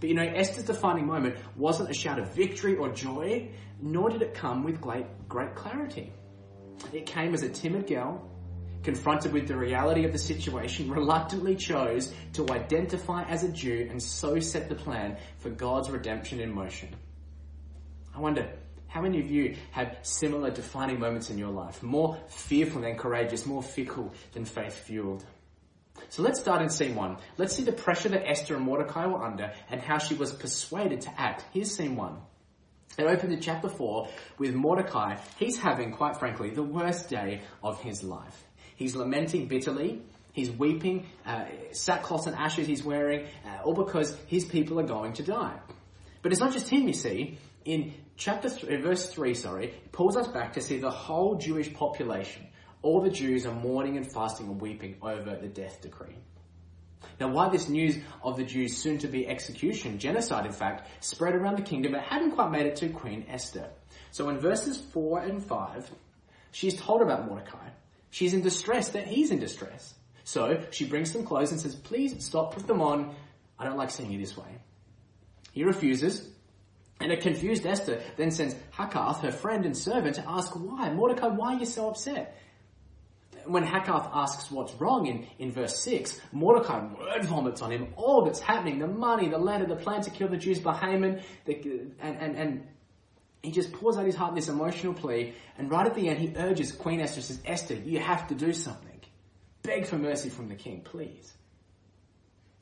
But 0.00 0.08
you 0.08 0.14
know, 0.14 0.22
Esther's 0.22 0.64
defining 0.64 1.06
moment 1.06 1.36
wasn't 1.56 1.90
a 1.90 1.94
shout 1.94 2.18
of 2.18 2.34
victory 2.34 2.76
or 2.76 2.92
joy, 2.92 3.50
nor 3.80 4.10
did 4.10 4.22
it 4.22 4.34
come 4.34 4.64
with 4.64 4.80
great, 4.80 5.06
great 5.28 5.54
clarity. 5.54 6.12
It 6.92 7.06
came 7.06 7.34
as 7.34 7.42
a 7.42 7.48
timid 7.48 7.86
girl, 7.86 8.30
confronted 8.82 9.32
with 9.32 9.48
the 9.48 9.56
reality 9.56 10.04
of 10.04 10.12
the 10.12 10.18
situation, 10.18 10.90
reluctantly 10.90 11.56
chose 11.56 12.12
to 12.34 12.46
identify 12.50 13.24
as 13.24 13.42
a 13.42 13.48
Jew 13.48 13.88
and 13.90 14.02
so 14.02 14.38
set 14.38 14.68
the 14.68 14.74
plan 14.74 15.16
for 15.38 15.50
God's 15.50 15.90
redemption 15.90 16.40
in 16.40 16.54
motion. 16.54 16.94
I 18.14 18.20
wonder, 18.20 18.48
how 18.88 19.00
many 19.02 19.20
of 19.20 19.30
you 19.30 19.56
have 19.72 19.98
similar 20.02 20.50
defining 20.50 21.00
moments 21.00 21.30
in 21.30 21.38
your 21.38 21.50
life? 21.50 21.82
More 21.82 22.18
fearful 22.28 22.82
than 22.82 22.96
courageous, 22.96 23.44
more 23.44 23.62
fickle 23.62 24.12
than 24.32 24.44
faith 24.44 24.74
fueled. 24.74 25.24
So 26.08 26.22
let's 26.22 26.40
start 26.40 26.62
in 26.62 26.68
scene 26.68 26.94
one. 26.94 27.18
Let's 27.36 27.54
see 27.54 27.64
the 27.64 27.72
pressure 27.72 28.08
that 28.10 28.28
Esther 28.28 28.56
and 28.56 28.64
Mordecai 28.64 29.06
were 29.06 29.22
under 29.22 29.52
and 29.70 29.80
how 29.80 29.98
she 29.98 30.14
was 30.14 30.32
persuaded 30.32 31.02
to 31.02 31.20
act. 31.20 31.44
Here's 31.52 31.74
scene 31.74 31.96
one. 31.96 32.18
It 32.98 33.04
opens 33.04 33.32
in 33.32 33.40
chapter 33.40 33.68
4 33.68 34.08
with 34.38 34.54
Mordecai. 34.54 35.16
He's 35.38 35.58
having, 35.58 35.92
quite 35.92 36.16
frankly, 36.18 36.50
the 36.50 36.62
worst 36.62 37.10
day 37.10 37.42
of 37.62 37.80
his 37.80 38.02
life. 38.02 38.44
He's 38.76 38.96
lamenting 38.96 39.48
bitterly. 39.48 40.02
He's 40.32 40.50
weeping, 40.50 41.06
uh, 41.24 41.46
sackcloth 41.72 42.26
and 42.26 42.36
ashes 42.36 42.66
he's 42.66 42.84
wearing, 42.84 43.26
uh, 43.46 43.62
all 43.64 43.72
because 43.72 44.14
his 44.26 44.44
people 44.44 44.78
are 44.78 44.86
going 44.86 45.14
to 45.14 45.22
die. 45.22 45.58
But 46.20 46.32
it's 46.32 46.40
not 46.40 46.52
just 46.52 46.68
him, 46.68 46.86
you 46.86 46.92
see. 46.92 47.38
In 47.64 47.94
chapter 48.16 48.50
three, 48.50 48.76
verse 48.76 49.08
3, 49.08 49.32
sorry, 49.34 49.66
it 49.68 49.92
pulls 49.92 50.16
us 50.16 50.28
back 50.28 50.52
to 50.54 50.60
see 50.60 50.78
the 50.78 50.90
whole 50.90 51.36
Jewish 51.36 51.72
population. 51.72 52.46
All 52.86 53.00
the 53.00 53.10
Jews 53.10 53.46
are 53.46 53.52
mourning 53.52 53.96
and 53.96 54.08
fasting 54.08 54.46
and 54.46 54.60
weeping 54.60 54.98
over 55.02 55.34
the 55.34 55.48
death 55.48 55.82
decree. 55.82 56.14
Now, 57.18 57.26
why 57.32 57.48
this 57.48 57.68
news 57.68 57.96
of 58.22 58.36
the 58.36 58.44
Jews' 58.44 58.76
soon 58.76 58.98
to 58.98 59.08
be 59.08 59.26
execution, 59.26 59.98
genocide 59.98 60.46
in 60.46 60.52
fact, 60.52 60.88
spread 61.04 61.34
around 61.34 61.58
the 61.58 61.64
kingdom, 61.64 61.96
it 61.96 62.02
hadn't 62.02 62.36
quite 62.36 62.52
made 62.52 62.66
it 62.66 62.76
to 62.76 62.88
Queen 62.90 63.26
Esther. 63.28 63.70
So 64.12 64.28
in 64.28 64.38
verses 64.38 64.76
4 64.92 65.18
and 65.22 65.44
5, 65.44 65.90
she's 66.52 66.80
told 66.80 67.02
about 67.02 67.26
Mordecai. 67.26 67.70
She's 68.10 68.34
in 68.34 68.42
distress 68.42 68.90
that 68.90 69.08
he's 69.08 69.32
in 69.32 69.40
distress. 69.40 69.92
So 70.22 70.62
she 70.70 70.86
brings 70.86 71.10
some 71.10 71.24
clothes 71.24 71.50
and 71.50 71.60
says, 71.60 71.74
Please 71.74 72.24
stop, 72.24 72.54
put 72.54 72.68
them 72.68 72.80
on. 72.80 73.16
I 73.58 73.64
don't 73.64 73.76
like 73.76 73.90
seeing 73.90 74.12
you 74.12 74.20
this 74.20 74.36
way. 74.36 74.60
He 75.50 75.64
refuses, 75.64 76.28
and 77.00 77.10
a 77.10 77.16
confused 77.16 77.66
Esther 77.66 78.00
then 78.16 78.30
sends 78.30 78.54
Hakath, 78.72 79.22
her 79.22 79.32
friend 79.32 79.66
and 79.66 79.76
servant, 79.76 80.14
to 80.14 80.24
ask 80.28 80.54
why. 80.54 80.92
Mordecai, 80.92 81.26
why 81.26 81.54
are 81.54 81.58
you 81.58 81.66
so 81.66 81.88
upset? 81.90 82.38
When 83.46 83.64
Hakath 83.64 84.10
asks 84.12 84.50
what's 84.50 84.74
wrong 84.74 85.06
in, 85.06 85.26
in 85.38 85.52
verse 85.52 85.78
6, 85.80 86.20
Mordecai 86.32 86.86
word 86.94 87.24
vomits 87.24 87.62
on 87.62 87.70
him 87.70 87.94
all 87.96 88.24
that's 88.24 88.40
happening, 88.40 88.78
the 88.78 88.86
money, 88.86 89.28
the 89.28 89.38
land, 89.38 89.66
the 89.68 89.76
plan 89.76 90.02
to 90.02 90.10
kill 90.10 90.28
the 90.28 90.36
Jews 90.36 90.58
by 90.58 90.76
Haman, 90.76 91.22
the, 91.44 91.90
and, 92.00 92.16
and, 92.18 92.36
and 92.36 92.68
he 93.42 93.52
just 93.52 93.72
pours 93.72 93.96
out 93.96 94.06
his 94.06 94.16
heart 94.16 94.30
in 94.30 94.36
this 94.36 94.48
emotional 94.48 94.94
plea, 94.94 95.34
and 95.58 95.70
right 95.70 95.86
at 95.86 95.94
the 95.94 96.08
end 96.08 96.18
he 96.18 96.32
urges 96.36 96.72
Queen 96.72 97.00
Esther, 97.00 97.20
says, 97.20 97.40
Esther, 97.44 97.74
you 97.74 98.00
have 98.00 98.26
to 98.28 98.34
do 98.34 98.52
something. 98.52 99.00
Beg 99.62 99.86
for 99.86 99.98
mercy 99.98 100.28
from 100.28 100.48
the 100.48 100.54
king, 100.54 100.82
please. 100.82 101.32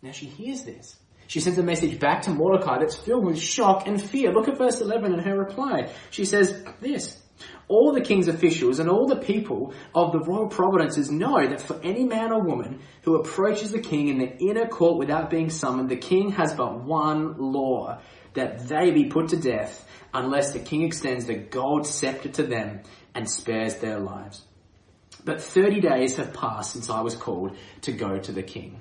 Now 0.03 0.13
she 0.13 0.27
hears 0.27 0.65
this. 0.65 0.97
She 1.27 1.41
sends 1.41 1.59
a 1.59 1.63
message 1.63 1.99
back 1.99 2.23
to 2.23 2.31
Mordecai 2.31 2.79
that's 2.79 2.97
filled 2.97 3.25
with 3.25 3.39
shock 3.39 3.87
and 3.87 4.01
fear. 4.01 4.33
Look 4.33 4.49
at 4.49 4.59
verse 4.59 4.81
11 4.81 5.13
and 5.13 5.23
her 5.23 5.39
reply. 5.39 5.91
She 6.11 6.25
says 6.25 6.65
this. 6.81 7.21
All 7.69 7.93
the 7.93 8.01
king's 8.01 8.29
officials 8.29 8.79
and 8.79 8.89
all 8.89 9.07
the 9.07 9.17
people 9.17 9.73
of 9.95 10.13
the 10.13 10.21
royal 10.21 10.49
providences 10.49 11.11
know 11.11 11.47
that 11.47 11.61
for 11.61 11.81
any 11.83 12.05
man 12.05 12.33
or 12.33 12.43
woman 12.43 12.81
who 13.03 13.17
approaches 13.17 13.73
the 13.73 13.81
king 13.81 14.09
in 14.09 14.19
the 14.19 14.37
inner 14.39 14.67
court 14.67 14.99
without 14.99 15.31
being 15.31 15.51
summoned, 15.51 15.89
the 15.89 15.97
king 15.97 16.31
has 16.33 16.55
but 16.55 16.83
one 16.83 17.37
law, 17.39 17.99
that 18.35 18.69
they 18.69 18.91
be 18.91 19.07
put 19.07 19.29
to 19.29 19.37
death 19.37 19.89
unless 20.13 20.53
the 20.53 20.59
king 20.59 20.83
extends 20.83 21.27
the 21.27 21.35
gold 21.35 21.87
scepter 21.87 22.29
to 22.29 22.43
them 22.43 22.81
and 23.15 23.29
spares 23.29 23.77
their 23.77 23.99
lives. 23.99 24.43
But 25.25 25.41
30 25.41 25.81
days 25.81 26.17
have 26.17 26.35
passed 26.35 26.73
since 26.73 26.91
I 26.91 27.01
was 27.01 27.15
called 27.15 27.57
to 27.83 27.93
go 27.93 28.19
to 28.19 28.33
the 28.33 28.43
king. 28.43 28.81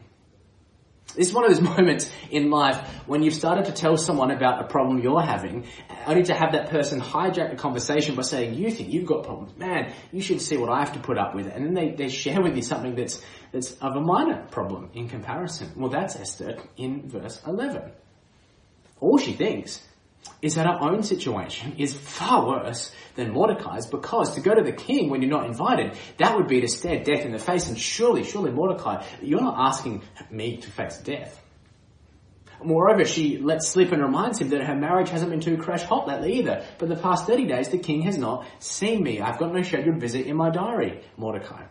This 1.16 1.30
is 1.30 1.34
one 1.34 1.46
of 1.46 1.52
those 1.52 1.62
moments 1.78 2.12
in 2.32 2.50
life 2.50 2.88
when 3.06 3.24
you've 3.24 3.34
started 3.34 3.66
to 3.66 3.72
tell 3.72 3.98
someone 3.98 4.32
about 4.32 4.64
a 4.64 4.68
problem 4.68 5.00
you're 5.00 5.22
having, 5.22 5.68
only 6.06 6.24
to 6.24 6.34
have 6.34 6.54
that 6.54 6.70
person 6.70 7.00
hijack 7.02 7.52
the 7.52 7.56
conversation 7.56 8.16
by 8.16 8.24
saying, 8.24 8.56
you 8.56 8.72
think 8.72 8.92
you've 8.92 9.06
got 9.06 9.24
problems. 9.24 9.58
Man, 9.58 9.94
you 10.12 10.22
should 10.22 10.42
see 10.42 10.58
what 10.58 10.70
I 10.70 10.80
have 10.80 10.94
to 10.94 11.00
put 11.00 11.18
up 11.18 11.36
with. 11.36 11.48
And 11.48 11.66
then 11.66 11.74
they, 11.74 11.92
they 11.92 12.10
share 12.10 12.42
with 12.42 12.56
you 12.56 12.62
something 12.62 12.96
that's, 12.96 13.22
that's 13.52 13.72
of 13.74 13.96
a 13.96 14.02
minor 14.02 14.46
problem 14.52 14.90
in 14.94 15.08
comparison. 15.08 15.72
Well, 15.76 15.90
that's 15.90 16.16
Esther 16.16 16.58
in 16.78 17.10
verse 17.10 17.42
11. 17.46 17.92
All 19.00 19.18
she 19.18 19.34
thinks 19.34 19.82
is 20.42 20.56
that 20.56 20.68
our 20.68 20.92
own 20.92 21.04
situation 21.04 21.76
is 21.78 21.94
far 21.94 22.46
worse 22.46 22.92
than 23.16 23.32
Mordecai's 23.32 23.88
because 23.88 24.36
to 24.36 24.42
go 24.42 24.54
to 24.54 24.64
the 24.64 24.74
king 24.74 25.10
when 25.10 25.22
you're 25.22 25.32
not 25.32 25.46
invited, 25.46 25.98
that 26.18 26.36
would 26.36 26.48
be 26.48 26.62
to 26.62 26.68
stare 26.68 27.04
death 27.04 27.26
in 27.26 27.32
the 27.32 27.40
face. 27.40 27.70
And 27.70 27.80
surely, 27.80 28.24
surely, 28.24 28.52
Mordecai, 28.52 29.06
you're 29.22 29.42
not 29.42 29.56
asking 29.58 30.04
me 30.30 30.58
to 30.58 30.70
face 30.70 30.98
death. 30.98 31.40
Moreover, 32.62 33.06
she 33.06 33.38
lets 33.40 33.68
slip 33.68 33.92
and 33.92 34.02
reminds 34.02 34.40
him 34.40 34.50
that 34.50 34.64
her 34.64 34.76
marriage 34.76 35.10
hasn't 35.10 35.32
been 35.32 35.42
too 35.42 35.58
crash 35.58 35.84
hot 35.84 36.08
lately 36.08 36.40
either. 36.40 36.66
For 36.78 36.86
the 36.86 36.96
past 36.96 37.28
30 37.28 37.46
days, 37.46 37.70
the 37.70 37.78
king 37.78 38.04
has 38.04 38.18
not 38.18 38.46
seen 38.60 39.04
me. 39.04 39.22
I've 39.22 39.38
got 39.38 39.54
no 39.54 39.62
scheduled 39.62 40.00
visit 40.00 40.28
in 40.28 40.38
my 40.38 40.50
diary, 40.50 41.02
Mordecai. 41.18 41.64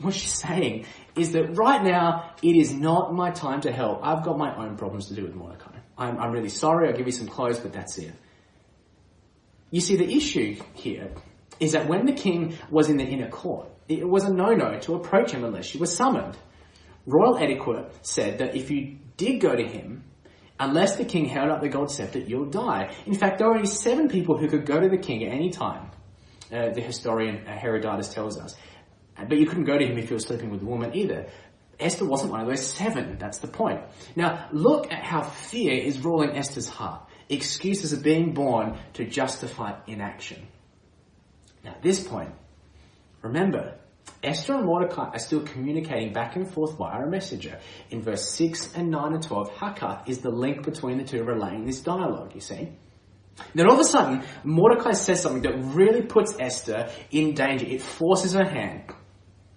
What 0.00 0.14
she's 0.14 0.34
saying 0.34 0.86
is 1.16 1.32
that 1.32 1.56
right 1.56 1.82
now, 1.82 2.34
it 2.42 2.56
is 2.56 2.72
not 2.72 3.14
my 3.14 3.30
time 3.30 3.60
to 3.62 3.72
help. 3.72 4.00
I've 4.02 4.24
got 4.24 4.36
my 4.36 4.54
own 4.56 4.76
problems 4.76 5.06
to 5.08 5.14
do 5.14 5.22
with 5.22 5.34
Mordecai. 5.34 5.73
I'm, 5.96 6.18
I'm 6.18 6.32
really 6.32 6.48
sorry, 6.48 6.88
I'll 6.88 6.96
give 6.96 7.06
you 7.06 7.12
some 7.12 7.28
clothes, 7.28 7.58
but 7.58 7.72
that's 7.72 7.98
it. 7.98 8.12
You 9.70 9.80
see, 9.80 9.96
the 9.96 10.12
issue 10.12 10.60
here 10.74 11.10
is 11.60 11.72
that 11.72 11.88
when 11.88 12.06
the 12.06 12.12
king 12.12 12.56
was 12.70 12.88
in 12.88 12.96
the 12.96 13.04
inner 13.04 13.28
court, 13.28 13.68
it 13.88 14.08
was 14.08 14.24
a 14.24 14.32
no-no 14.32 14.78
to 14.80 14.94
approach 14.94 15.32
him 15.32 15.44
unless 15.44 15.74
you 15.74 15.80
were 15.80 15.86
summoned. 15.86 16.36
Royal 17.06 17.36
etiquette 17.36 17.92
said 18.02 18.38
that 18.38 18.56
if 18.56 18.70
you 18.70 18.98
did 19.16 19.40
go 19.40 19.54
to 19.54 19.66
him, 19.66 20.04
unless 20.58 20.96
the 20.96 21.04
king 21.04 21.26
held 21.26 21.50
up 21.50 21.60
the 21.60 21.68
gold 21.68 21.90
scepter, 21.90 22.18
you'll 22.18 22.50
die. 22.50 22.94
In 23.06 23.14
fact, 23.14 23.38
there 23.38 23.48
were 23.48 23.54
only 23.54 23.66
seven 23.66 24.08
people 24.08 24.38
who 24.38 24.48
could 24.48 24.64
go 24.64 24.80
to 24.80 24.88
the 24.88 24.98
king 24.98 25.24
at 25.24 25.32
any 25.32 25.50
time. 25.50 25.90
Uh, 26.52 26.70
the 26.70 26.80
historian 26.80 27.46
uh, 27.46 27.56
Herodotus 27.56 28.12
tells 28.12 28.38
us. 28.38 28.54
But 29.16 29.38
you 29.38 29.46
couldn't 29.46 29.64
go 29.64 29.78
to 29.78 29.84
him 29.84 29.98
if 29.98 30.10
you 30.10 30.16
were 30.16 30.20
sleeping 30.20 30.50
with 30.50 30.62
a 30.62 30.66
woman 30.66 30.94
either. 30.94 31.26
Esther 31.80 32.04
wasn't 32.04 32.30
one 32.30 32.40
of 32.40 32.46
those 32.46 32.66
seven. 32.66 33.18
That's 33.18 33.38
the 33.38 33.48
point. 33.48 33.80
Now, 34.16 34.48
look 34.52 34.92
at 34.92 35.02
how 35.02 35.22
fear 35.22 35.72
is 35.72 35.98
ruling 36.00 36.36
Esther's 36.36 36.68
heart. 36.68 37.08
Excuses 37.28 37.92
are 37.92 38.00
being 38.00 38.32
born 38.34 38.78
to 38.94 39.04
justify 39.04 39.78
inaction. 39.86 40.46
Now, 41.64 41.72
at 41.72 41.82
this 41.82 42.06
point, 42.06 42.34
remember, 43.22 43.78
Esther 44.22 44.54
and 44.54 44.66
Mordecai 44.66 45.10
are 45.10 45.18
still 45.18 45.40
communicating 45.40 46.12
back 46.12 46.36
and 46.36 46.50
forth 46.50 46.76
via 46.76 47.02
a 47.02 47.06
messenger. 47.08 47.58
In 47.90 48.02
verse 48.02 48.28
6 48.30 48.74
and 48.74 48.90
9 48.90 49.14
and 49.14 49.22
12, 49.22 49.50
Hakath 49.52 50.08
is 50.08 50.18
the 50.18 50.30
link 50.30 50.64
between 50.64 50.98
the 50.98 51.04
two 51.04 51.22
relaying 51.24 51.64
this 51.64 51.80
dialogue, 51.80 52.34
you 52.34 52.40
see. 52.40 52.72
Then 53.54 53.66
all 53.66 53.74
of 53.74 53.80
a 53.80 53.84
sudden, 53.84 54.22
Mordecai 54.44 54.92
says 54.92 55.20
something 55.20 55.42
that 55.42 55.74
really 55.74 56.02
puts 56.02 56.34
Esther 56.38 56.90
in 57.10 57.34
danger. 57.34 57.66
It 57.66 57.82
forces 57.82 58.32
her 58.32 58.44
hand. 58.44 58.92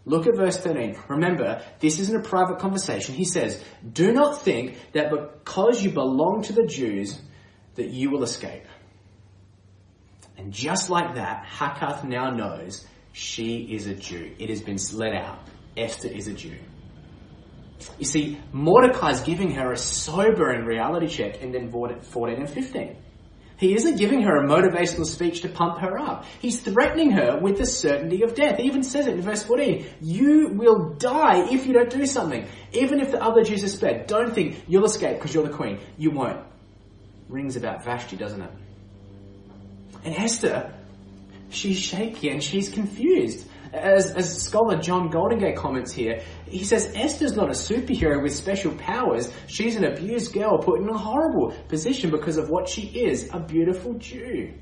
Look 0.08 0.26
at 0.26 0.38
verse 0.38 0.58
13. 0.58 0.98
Remember, 1.10 1.62
this 1.80 2.00
isn't 2.00 2.16
a 2.16 2.24
private 2.24 2.60
conversation. 2.60 3.14
He 3.14 3.26
says, 3.26 3.62
Do 3.92 4.14
not 4.14 4.42
think 4.42 4.78
that 4.94 5.12
because 5.12 5.84
you 5.84 5.92
belong 5.92 6.44
to 6.44 6.54
the 6.54 6.66
Jews, 6.66 7.20
that 7.76 7.90
you 7.90 8.10
will 8.10 8.24
escape. 8.24 8.64
And 10.38 10.54
just 10.54 10.90
like 10.90 11.16
that, 11.16 11.46
Hakath 11.46 12.06
now 12.06 12.30
knows 12.30 12.88
she 13.12 13.58
is 13.64 13.88
a 13.88 13.96
Jew. 13.96 14.34
It 14.40 14.50
has 14.50 14.62
been 14.62 14.78
let 14.94 15.14
out. 15.14 15.40
Esther 15.76 16.08
is 16.08 16.30
a 16.30 16.34
Jew. 16.34 16.56
You 18.00 18.06
see, 18.06 18.40
Mordecai's 18.54 19.20
giving 19.20 19.52
her 19.56 19.74
a 19.74 19.78
sobering 19.78 20.64
reality 20.64 21.08
check 21.08 21.42
in 21.42 21.52
then 21.52 21.70
14 21.70 22.38
and 22.38 22.50
15. 22.50 22.96
He 23.58 23.74
isn't 23.74 23.98
giving 23.98 24.22
her 24.22 24.38
a 24.38 24.48
motivational 24.48 25.06
speech 25.06 25.42
to 25.42 25.50
pump 25.50 25.80
her 25.80 25.98
up. 25.98 26.26
He's 26.40 26.60
threatening 26.60 27.12
her 27.12 27.40
with 27.40 27.58
the 27.58 27.66
certainty 27.66 28.22
of 28.22 28.36
death. 28.36 28.58
He 28.60 28.66
even 28.66 28.84
says 28.84 29.08
it 29.08 29.16
in 29.16 29.22
verse 29.22 29.44
14, 29.44 29.86
you 30.00 30.50
will 30.50 30.94
die 30.94 31.52
if 31.52 31.66
you 31.66 31.74
don't 31.74 31.90
do 31.90 32.06
something. 32.06 32.48
Even 32.74 33.00
if 33.00 33.12
the 33.12 33.22
other 33.22 33.44
Jews 33.44 33.64
are 33.64 33.68
spared, 33.68 34.06
don't 34.06 34.34
think 34.34 34.64
you'll 34.68 34.86
escape 34.86 35.16
because 35.16 35.34
you're 35.34 35.48
the 35.48 35.54
queen. 35.54 35.80
You 35.98 36.12
won't. 36.12 36.46
Rings 37.30 37.56
about 37.56 37.84
Vashti, 37.84 38.16
doesn't 38.16 38.42
it? 38.42 38.52
And 40.06 40.16
Esther, 40.16 40.72
she's 41.50 41.78
shaky 41.78 42.30
and 42.30 42.44
she's 42.44 42.70
confused. 42.70 43.48
As, 43.74 44.12
as 44.12 44.42
scholar 44.44 44.78
John 44.78 45.10
Goldingay 45.10 45.56
comments 45.56 45.92
here, 45.92 46.22
he 46.48 46.64
says 46.64 46.92
Esther's 46.96 47.36
not 47.36 47.50
a 47.50 47.54
superhero 47.54 48.22
with 48.22 48.34
special 48.34 48.74
powers. 48.76 49.32
She's 49.48 49.76
an 49.76 49.84
abused 49.84 50.34
girl 50.34 50.60
put 50.60 50.82
in 50.82 50.90
a 50.90 50.98
horrible 50.98 51.52
position 51.68 52.12
because 52.12 52.38
of 52.38 52.50
what 52.50 52.70
she 52.70 52.84
is, 52.84 53.30
a 53.34 53.40
beautiful 53.40 53.96
Jew. 53.96 54.54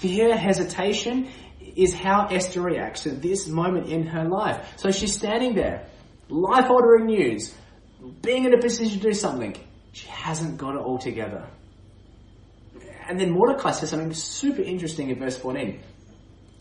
Fear, 0.00 0.36
hesitation 0.36 1.28
is 1.76 1.92
how 1.92 2.26
Esther 2.26 2.62
reacts 2.62 3.02
to 3.02 3.10
this 3.10 3.48
moment 3.48 3.88
in 3.88 4.06
her 4.06 4.24
life. 4.28 4.74
So 4.76 4.90
she's 4.90 5.14
standing 5.14 5.54
there, 5.54 5.86
life 6.28 6.70
altering 6.70 7.06
news, 7.06 7.54
being 8.22 8.44
in 8.44 8.54
a 8.54 8.58
position 8.58 8.98
to 8.98 9.06
do 9.08 9.12
something. 9.12 9.56
She 9.92 10.08
hasn't 10.08 10.58
got 10.58 10.74
it 10.74 10.80
all 10.80 10.98
together. 10.98 11.46
And 13.06 13.20
then 13.20 13.32
Mordecai 13.32 13.72
says 13.72 13.90
something 13.90 14.12
super 14.12 14.62
interesting 14.62 15.10
in 15.10 15.18
verse 15.18 15.36
14. 15.36 15.80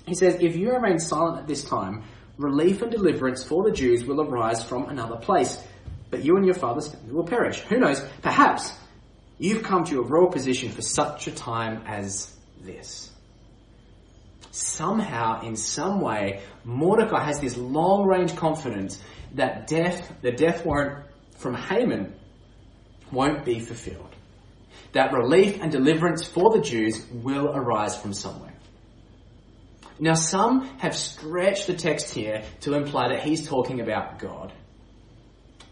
He 0.05 0.15
says, 0.15 0.37
If 0.41 0.55
you 0.55 0.71
remain 0.71 0.99
silent 0.99 1.39
at 1.39 1.47
this 1.47 1.63
time, 1.63 2.03
relief 2.37 2.81
and 2.81 2.91
deliverance 2.91 3.43
for 3.43 3.63
the 3.63 3.71
Jews 3.71 4.03
will 4.03 4.21
arise 4.21 4.63
from 4.63 4.89
another 4.89 5.17
place, 5.17 5.61
but 6.09 6.23
you 6.23 6.35
and 6.35 6.45
your 6.45 6.55
father's 6.55 6.95
will 7.09 7.25
perish. 7.25 7.59
Who 7.61 7.77
knows? 7.77 8.03
Perhaps 8.21 8.73
you've 9.37 9.63
come 9.63 9.83
to 9.85 9.99
a 9.99 10.03
royal 10.03 10.29
position 10.29 10.69
for 10.71 10.81
such 10.81 11.27
a 11.27 11.31
time 11.31 11.83
as 11.85 12.35
this. 12.61 13.09
Somehow, 14.51 15.41
in 15.41 15.55
some 15.55 15.99
way, 16.01 16.41
Mordecai 16.63 17.23
has 17.23 17.39
this 17.39 17.57
long 17.57 18.05
range 18.05 18.35
confidence 18.35 19.01
that 19.33 19.65
death, 19.65 20.13
the 20.21 20.31
death 20.31 20.63
warrant 20.63 21.05
from 21.37 21.55
Haman 21.55 22.13
won't 23.11 23.43
be 23.43 23.59
fulfilled. 23.59 24.15
That 24.91 25.11
relief 25.11 25.59
and 25.59 25.71
deliverance 25.71 26.23
for 26.23 26.51
the 26.51 26.61
Jews 26.61 27.03
will 27.11 27.49
arise 27.49 27.97
from 27.97 28.13
somewhere. 28.13 28.52
Now, 30.03 30.15
some 30.15 30.63
have 30.79 30.97
stretched 30.97 31.67
the 31.67 31.75
text 31.75 32.13
here 32.13 32.43
to 32.59 32.73
imply 32.73 33.07
that 33.07 33.23
he's 33.23 33.47
talking 33.47 33.79
about 33.79 34.19
God. 34.19 34.51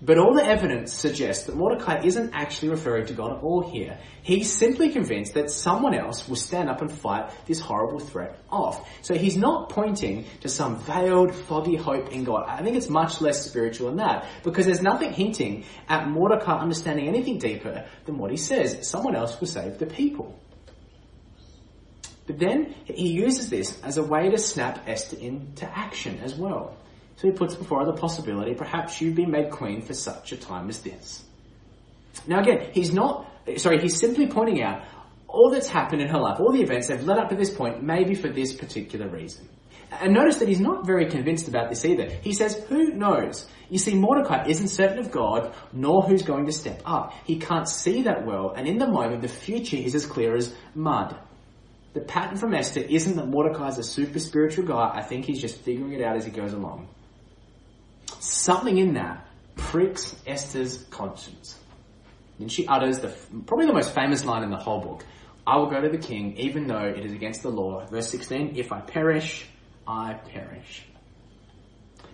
But 0.01 0.19
all 0.19 0.33
the 0.33 0.45
evidence 0.45 0.93
suggests 0.93 1.47
that 1.47 1.57
Mordecai 1.57 2.05
isn't 2.05 2.31
actually 2.33 2.69
referring 2.69 3.07
to 3.07 3.13
God 3.13 3.33
at 3.33 3.43
all 3.43 3.61
here. 3.61 3.99
He's 4.23 4.49
simply 4.49 4.91
convinced 4.91 5.33
that 5.33 5.51
someone 5.51 5.93
else 5.93 6.29
will 6.29 6.37
stand 6.37 6.69
up 6.69 6.79
and 6.79 6.89
fight 6.89 7.29
this 7.45 7.59
horrible 7.59 7.99
threat 7.99 8.39
off. 8.49 8.89
So 9.01 9.15
he's 9.15 9.35
not 9.35 9.67
pointing 9.67 10.23
to 10.39 10.47
some 10.47 10.77
veiled, 10.77 11.35
foggy 11.35 11.75
hope 11.75 12.13
in 12.13 12.23
God. 12.23 12.45
I 12.47 12.63
think 12.63 12.77
it's 12.77 12.89
much 12.89 13.19
less 13.19 13.45
spiritual 13.45 13.89
than 13.89 13.97
that, 13.97 14.27
because 14.43 14.65
there's 14.65 14.81
nothing 14.81 15.11
hinting 15.11 15.65
at 15.89 16.07
Mordecai 16.07 16.57
understanding 16.57 17.09
anything 17.09 17.37
deeper 17.37 17.85
than 18.05 18.17
what 18.17 18.31
he 18.31 18.37
says. 18.37 18.87
Someone 18.89 19.13
else 19.13 19.41
will 19.41 19.47
save 19.47 19.77
the 19.77 19.87
people. 19.87 20.39
But 22.31 22.39
then 22.39 22.73
he 22.85 23.09
uses 23.09 23.49
this 23.49 23.77
as 23.81 23.97
a 23.97 24.03
way 24.03 24.29
to 24.29 24.37
snap 24.37 24.87
Esther 24.87 25.17
into 25.17 25.65
action 25.77 26.21
as 26.23 26.33
well. 26.33 26.77
So 27.17 27.27
he 27.27 27.33
puts 27.33 27.55
before 27.55 27.79
her 27.79 27.85
the 27.85 27.99
possibility, 27.99 28.53
perhaps 28.53 29.01
you've 29.01 29.15
been 29.15 29.31
made 29.31 29.51
queen 29.51 29.81
for 29.81 29.93
such 29.93 30.31
a 30.31 30.37
time 30.37 30.69
as 30.69 30.79
this. 30.79 31.25
Now 32.27 32.39
again, 32.39 32.69
he's 32.71 32.93
not, 32.93 33.29
sorry, 33.57 33.81
he's 33.81 33.99
simply 33.99 34.27
pointing 34.27 34.63
out 34.63 34.85
all 35.27 35.49
that's 35.51 35.67
happened 35.67 36.01
in 36.01 36.07
her 36.07 36.19
life, 36.19 36.39
all 36.39 36.53
the 36.53 36.61
events 36.61 36.87
that 36.87 36.99
have 36.99 37.05
led 37.05 37.17
up 37.17 37.27
to 37.31 37.35
this 37.35 37.49
point, 37.49 37.83
maybe 37.83 38.15
for 38.15 38.29
this 38.29 38.53
particular 38.53 39.09
reason. 39.09 39.49
And 39.99 40.13
notice 40.13 40.37
that 40.37 40.47
he's 40.47 40.61
not 40.61 40.85
very 40.85 41.09
convinced 41.09 41.49
about 41.49 41.69
this 41.69 41.83
either. 41.83 42.07
He 42.07 42.31
says, 42.31 42.63
who 42.69 42.93
knows? 42.93 43.45
You 43.69 43.77
see, 43.77 43.93
Mordecai 43.93 44.45
isn't 44.47 44.69
certain 44.69 44.99
of 44.99 45.11
God, 45.11 45.53
nor 45.73 46.03
who's 46.03 46.21
going 46.21 46.45
to 46.45 46.53
step 46.53 46.81
up. 46.85 47.13
He 47.25 47.39
can't 47.39 47.67
see 47.67 48.03
that 48.03 48.25
well, 48.25 48.53
and 48.55 48.69
in 48.69 48.77
the 48.77 48.87
moment, 48.87 49.21
the 49.21 49.27
future 49.27 49.75
is 49.75 49.95
as 49.95 50.05
clear 50.05 50.37
as 50.37 50.55
mud. 50.73 51.17
The 51.93 51.99
pattern 51.99 52.37
from 52.37 52.53
Esther 52.53 52.79
isn't 52.79 53.17
that 53.17 53.27
Mordecai 53.27 53.67
is 53.67 53.77
a 53.77 53.83
super 53.83 54.19
spiritual 54.19 54.65
guy. 54.65 54.91
I 54.93 55.01
think 55.01 55.25
he's 55.25 55.41
just 55.41 55.57
figuring 55.57 55.91
it 55.93 56.01
out 56.01 56.15
as 56.15 56.25
he 56.25 56.31
goes 56.31 56.53
along. 56.53 56.87
Something 58.19 58.77
in 58.77 58.93
that 58.93 59.27
pricks 59.57 60.15
Esther's 60.25 60.77
conscience. 60.89 61.57
And 62.39 62.51
she 62.51 62.65
utters 62.65 62.99
the, 62.99 63.09
probably 63.45 63.67
the 63.67 63.73
most 63.73 63.93
famous 63.93 64.23
line 64.23 64.43
in 64.43 64.49
the 64.49 64.57
whole 64.57 64.79
book. 64.79 65.05
I 65.45 65.57
will 65.57 65.69
go 65.69 65.81
to 65.81 65.89
the 65.89 65.97
king 65.97 66.37
even 66.37 66.67
though 66.67 66.85
it 66.85 67.05
is 67.05 67.11
against 67.11 67.43
the 67.43 67.49
law. 67.49 67.85
Verse 67.87 68.09
16, 68.09 68.53
if 68.55 68.71
I 68.71 68.79
perish, 68.79 69.45
I 69.85 70.13
perish. 70.13 70.85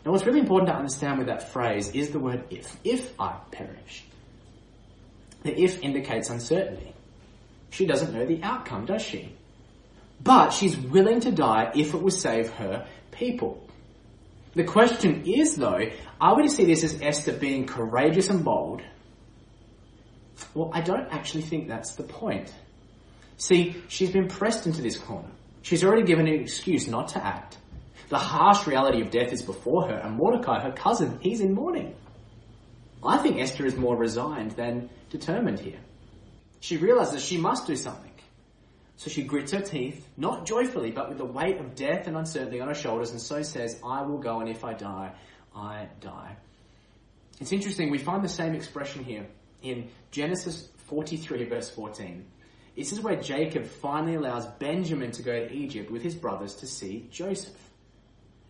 Now 0.03 0.11
what's 0.11 0.25
really 0.25 0.39
important 0.39 0.69
to 0.69 0.75
understand 0.75 1.19
with 1.19 1.27
that 1.27 1.51
phrase 1.51 1.89
is 1.89 2.09
the 2.11 2.19
word 2.19 2.45
if. 2.49 2.75
If 2.83 3.13
I 3.19 3.35
perish. 3.51 4.05
The 5.43 5.59
if 5.59 5.83
indicates 5.83 6.29
uncertainty. 6.29 6.93
She 7.69 7.85
doesn't 7.85 8.13
know 8.13 8.25
the 8.25 8.41
outcome, 8.41 8.85
does 8.85 9.01
she? 9.01 9.36
But 10.21 10.49
she's 10.49 10.77
willing 10.77 11.21
to 11.21 11.31
die 11.31 11.71
if 11.75 11.93
it 11.93 12.01
will 12.01 12.11
save 12.11 12.51
her 12.53 12.87
people. 13.11 13.67
The 14.53 14.63
question 14.63 15.23
is, 15.25 15.55
though, 15.55 15.81
are 16.19 16.35
we 16.35 16.43
to 16.43 16.49
see 16.49 16.65
this 16.65 16.83
as 16.83 17.01
Esther 17.01 17.33
being 17.33 17.67
courageous 17.67 18.29
and 18.29 18.43
bold? 18.43 18.81
Well, 20.53 20.71
I 20.73 20.81
don't 20.81 21.07
actually 21.11 21.43
think 21.43 21.67
that's 21.67 21.95
the 21.95 22.03
point. 22.03 22.53
See, 23.37 23.75
she's 23.87 24.09
been 24.09 24.27
pressed 24.27 24.65
into 24.65 24.81
this 24.81 24.97
corner. 24.97 25.29
She's 25.61 25.83
already 25.83 26.03
given 26.03 26.27
an 26.27 26.33
excuse 26.33 26.87
not 26.87 27.09
to 27.09 27.23
act. 27.23 27.57
The 28.09 28.17
harsh 28.17 28.65
reality 28.65 29.01
of 29.01 29.11
death 29.11 29.33
is 29.33 29.41
before 29.41 29.87
her, 29.89 29.95
and 29.95 30.15
Mordecai, 30.15 30.61
her 30.61 30.71
cousin, 30.71 31.19
he's 31.21 31.41
in 31.41 31.53
mourning. 31.53 31.93
I 33.03 33.17
think 33.17 33.39
Esther 33.39 33.65
is 33.65 33.75
more 33.75 33.95
resigned 33.95 34.51
than 34.51 34.89
determined 35.09 35.59
here. 35.59 35.79
She 36.61 36.77
realizes 36.77 37.23
she 37.23 37.37
must 37.37 37.67
do 37.67 37.75
something. 37.75 38.06
So 38.97 39.11
she 39.11 39.23
grits 39.23 39.51
her 39.51 39.61
teeth, 39.61 40.07
not 40.17 40.45
joyfully, 40.45 40.91
but 40.91 41.07
with 41.07 41.19
the 41.19 41.25
weight 41.25 41.59
of 41.59 41.75
death 41.75 42.07
and 42.07 42.17
uncertainty 42.17 42.59
on 42.59 42.67
her 42.67 42.75
shoulders, 42.75 43.11
and 43.11 43.21
so 43.21 43.43
says, 43.43 43.79
I 43.85 44.01
will 44.01 44.17
go, 44.17 44.39
and 44.39 44.49
if 44.49 44.63
I 44.63 44.73
die, 44.73 45.13
I 45.55 45.87
die. 46.01 46.35
It's 47.39 47.51
interesting, 47.51 47.91
we 47.91 47.99
find 47.99 48.23
the 48.23 48.29
same 48.29 48.55
expression 48.55 49.03
here 49.03 49.27
in 49.61 49.89
Genesis 50.09 50.69
43, 50.87 51.45
verse 51.45 51.69
14. 51.69 52.25
This 52.75 52.91
is 52.91 52.99
where 52.99 53.15
Jacob 53.15 53.65
finally 53.65 54.15
allows 54.15 54.45
Benjamin 54.45 55.11
to 55.11 55.21
go 55.21 55.45
to 55.45 55.53
Egypt 55.53 55.91
with 55.91 56.01
his 56.01 56.15
brothers 56.15 56.55
to 56.55 56.67
see 56.67 57.07
Joseph. 57.11 57.55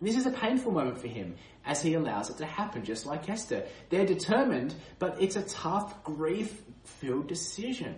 And 0.00 0.08
this 0.08 0.16
is 0.16 0.26
a 0.26 0.30
painful 0.30 0.72
moment 0.72 0.98
for 0.98 1.08
him 1.08 1.34
as 1.66 1.82
he 1.82 1.94
allows 1.94 2.30
it 2.30 2.38
to 2.38 2.46
happen, 2.46 2.84
just 2.84 3.04
like 3.04 3.28
Esther. 3.28 3.66
They're 3.90 4.06
determined, 4.06 4.74
but 4.98 5.20
it's 5.20 5.36
a 5.36 5.42
tough, 5.42 6.02
grief 6.04 6.62
filled 6.84 7.26
decision. 7.26 7.94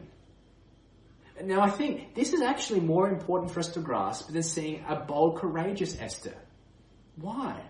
Now, 1.42 1.60
I 1.60 1.70
think 1.70 2.14
this 2.14 2.32
is 2.32 2.40
actually 2.40 2.80
more 2.80 3.08
important 3.08 3.52
for 3.52 3.60
us 3.60 3.68
to 3.68 3.80
grasp 3.80 4.30
than 4.30 4.42
seeing 4.42 4.84
a 4.88 4.96
bold, 4.96 5.38
courageous 5.38 5.96
Esther. 5.98 6.34
Why? 7.16 7.62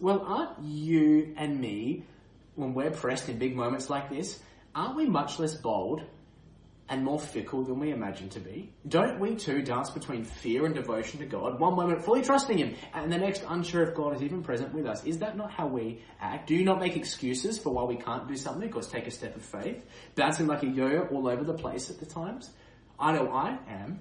Well, 0.00 0.22
aren't 0.26 0.62
you 0.62 1.34
and 1.36 1.60
me, 1.60 2.04
when 2.54 2.74
we're 2.74 2.90
pressed 2.90 3.28
in 3.28 3.38
big 3.38 3.56
moments 3.56 3.90
like 3.90 4.10
this, 4.10 4.38
aren't 4.74 4.96
we 4.96 5.06
much 5.06 5.38
less 5.38 5.54
bold 5.54 6.02
and 6.88 7.02
more 7.04 7.18
fickle 7.18 7.64
than 7.64 7.78
we 7.80 7.90
imagine 7.90 8.28
to 8.30 8.40
be? 8.40 8.72
Don't 8.86 9.18
we 9.18 9.34
too 9.34 9.62
dance 9.62 9.90
between 9.90 10.24
fear 10.24 10.66
and 10.66 10.74
devotion 10.74 11.18
to 11.20 11.26
God, 11.26 11.58
one 11.58 11.74
moment 11.74 12.04
fully 12.04 12.22
trusting 12.22 12.58
Him, 12.58 12.76
and 12.94 13.12
the 13.12 13.18
next 13.18 13.42
unsure 13.48 13.82
if 13.82 13.94
God 13.94 14.14
is 14.14 14.22
even 14.22 14.42
present 14.42 14.72
with 14.72 14.86
us? 14.86 15.04
Is 15.04 15.18
that 15.18 15.36
not 15.36 15.50
how 15.50 15.66
we 15.66 16.02
act? 16.20 16.46
Do 16.46 16.54
you 16.54 16.64
not 16.64 16.78
make 16.78 16.96
excuses 16.96 17.58
for 17.58 17.70
why 17.70 17.84
we 17.84 17.96
can't 17.96 18.28
do 18.28 18.36
something 18.36 18.72
or 18.72 18.82
take 18.82 19.06
a 19.06 19.10
step 19.10 19.36
of 19.36 19.42
faith, 19.42 19.84
bouncing 20.14 20.46
like 20.46 20.62
a 20.62 20.68
yo-yo 20.68 21.08
all 21.10 21.28
over 21.28 21.44
the 21.44 21.54
place 21.54 21.90
at 21.90 21.98
the 21.98 22.06
times? 22.06 22.50
I 22.98 23.12
know 23.12 23.30
I 23.30 23.58
am. 23.68 24.00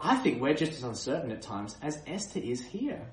I 0.00 0.16
think 0.16 0.40
we're 0.40 0.54
just 0.54 0.72
as 0.72 0.82
uncertain 0.82 1.30
at 1.30 1.42
times 1.42 1.76
as 1.80 1.98
Esther 2.06 2.40
is 2.40 2.60
here. 2.60 3.06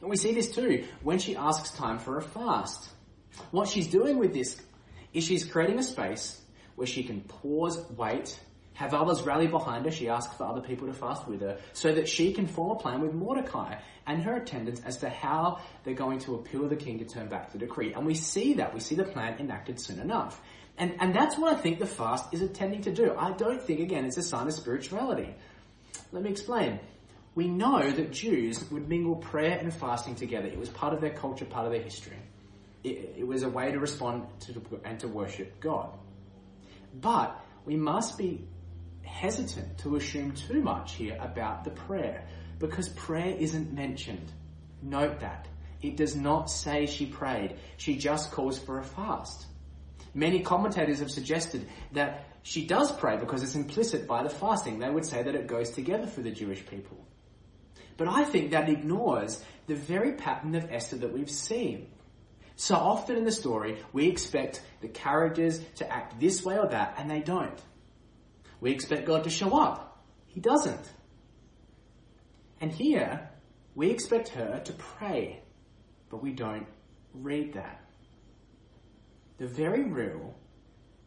And 0.00 0.10
we 0.10 0.16
see 0.16 0.32
this 0.32 0.54
too 0.54 0.84
when 1.02 1.18
she 1.18 1.36
asks 1.36 1.70
time 1.70 1.98
for 1.98 2.18
a 2.18 2.22
fast. 2.22 2.90
What 3.50 3.68
she's 3.68 3.86
doing 3.86 4.18
with 4.18 4.34
this 4.34 4.60
is 5.12 5.24
she's 5.24 5.44
creating 5.44 5.78
a 5.78 5.82
space 5.82 6.40
where 6.74 6.86
she 6.86 7.02
can 7.02 7.20
pause, 7.22 7.82
wait, 7.96 8.38
have 8.74 8.94
others 8.94 9.22
rally 9.22 9.46
behind 9.46 9.84
her. 9.84 9.90
She 9.90 10.08
asks 10.08 10.34
for 10.36 10.44
other 10.44 10.60
people 10.60 10.88
to 10.88 10.94
fast 10.94 11.28
with 11.28 11.40
her 11.40 11.58
so 11.72 11.92
that 11.92 12.08
she 12.08 12.32
can 12.32 12.46
form 12.46 12.70
a 12.72 12.76
plan 12.76 13.00
with 13.00 13.12
Mordecai 13.12 13.76
and 14.06 14.22
her 14.22 14.36
attendants 14.36 14.80
as 14.84 14.98
to 14.98 15.08
how 15.08 15.60
they're 15.84 15.94
going 15.94 16.18
to 16.20 16.34
appeal 16.34 16.68
the 16.68 16.76
king 16.76 16.98
to 16.98 17.04
turn 17.04 17.28
back 17.28 17.52
the 17.52 17.58
decree. 17.58 17.92
And 17.92 18.06
we 18.06 18.14
see 18.14 18.54
that. 18.54 18.74
We 18.74 18.80
see 18.80 18.94
the 18.94 19.04
plan 19.04 19.38
enacted 19.38 19.78
soon 19.78 20.00
enough. 20.00 20.40
And, 20.78 20.96
and 21.00 21.14
that's 21.14 21.38
what 21.38 21.54
I 21.54 21.60
think 21.60 21.78
the 21.78 21.86
fast 21.86 22.32
is 22.32 22.40
intending 22.40 22.82
to 22.82 22.92
do. 22.92 23.14
I 23.16 23.32
don't 23.32 23.62
think, 23.62 23.80
again, 23.80 24.06
it's 24.06 24.16
a 24.16 24.22
sign 24.22 24.46
of 24.46 24.54
spirituality. 24.54 25.34
Let 26.12 26.22
me 26.22 26.30
explain. 26.30 26.80
We 27.34 27.48
know 27.48 27.90
that 27.90 28.12
Jews 28.12 28.70
would 28.70 28.88
mingle 28.88 29.16
prayer 29.16 29.58
and 29.58 29.72
fasting 29.72 30.14
together. 30.14 30.48
It 30.48 30.58
was 30.58 30.68
part 30.68 30.92
of 30.92 31.00
their 31.00 31.12
culture, 31.14 31.44
part 31.44 31.66
of 31.66 31.72
their 31.72 31.82
history. 31.82 32.16
It, 32.84 33.16
it 33.18 33.26
was 33.26 33.42
a 33.42 33.48
way 33.48 33.70
to 33.70 33.78
respond 33.78 34.26
to 34.40 34.80
and 34.84 34.98
to 35.00 35.08
worship 35.08 35.60
God. 35.60 35.90
But 37.00 37.38
we 37.64 37.76
must 37.76 38.18
be 38.18 38.46
hesitant 39.02 39.78
to 39.78 39.96
assume 39.96 40.32
too 40.32 40.60
much 40.60 40.94
here 40.94 41.16
about 41.20 41.64
the 41.64 41.70
prayer 41.70 42.26
because 42.58 42.88
prayer 42.90 43.34
isn't 43.38 43.72
mentioned. 43.72 44.30
Note 44.82 45.20
that. 45.20 45.48
It 45.80 45.96
does 45.96 46.14
not 46.14 46.50
say 46.50 46.86
she 46.86 47.06
prayed. 47.06 47.56
She 47.76 47.96
just 47.96 48.30
calls 48.30 48.58
for 48.58 48.78
a 48.78 48.84
fast. 48.84 49.46
Many 50.14 50.42
commentators 50.42 51.00
have 51.00 51.10
suggested 51.10 51.66
that 51.92 52.26
she 52.42 52.66
does 52.66 52.92
pray 52.92 53.16
because 53.16 53.42
it's 53.42 53.54
implicit 53.54 54.06
by 54.06 54.22
the 54.22 54.28
fasting. 54.28 54.78
They 54.78 54.90
would 54.90 55.06
say 55.06 55.22
that 55.22 55.34
it 55.34 55.46
goes 55.46 55.70
together 55.70 56.06
for 56.06 56.20
the 56.20 56.30
Jewish 56.30 56.66
people. 56.66 56.98
But 57.96 58.08
I 58.08 58.24
think 58.24 58.50
that 58.50 58.68
ignores 58.68 59.42
the 59.66 59.74
very 59.74 60.12
pattern 60.12 60.54
of 60.54 60.70
Esther 60.70 60.96
that 60.96 61.12
we've 61.12 61.30
seen. 61.30 61.88
So 62.56 62.74
often 62.74 63.16
in 63.16 63.24
the 63.24 63.32
story, 63.32 63.82
we 63.92 64.08
expect 64.08 64.60
the 64.80 64.88
characters 64.88 65.60
to 65.76 65.90
act 65.90 66.20
this 66.20 66.44
way 66.44 66.58
or 66.58 66.68
that, 66.68 66.96
and 66.98 67.10
they 67.10 67.20
don't. 67.20 67.58
We 68.60 68.70
expect 68.72 69.06
God 69.06 69.24
to 69.24 69.30
show 69.30 69.58
up. 69.58 70.04
He 70.26 70.40
doesn't. 70.40 70.84
And 72.60 72.70
here, 72.70 73.30
we 73.74 73.90
expect 73.90 74.28
her 74.30 74.60
to 74.64 74.72
pray, 74.74 75.42
but 76.10 76.22
we 76.22 76.32
don't 76.32 76.66
read 77.14 77.54
that 77.54 77.80
the 79.42 79.48
very 79.48 79.82
real, 79.82 80.32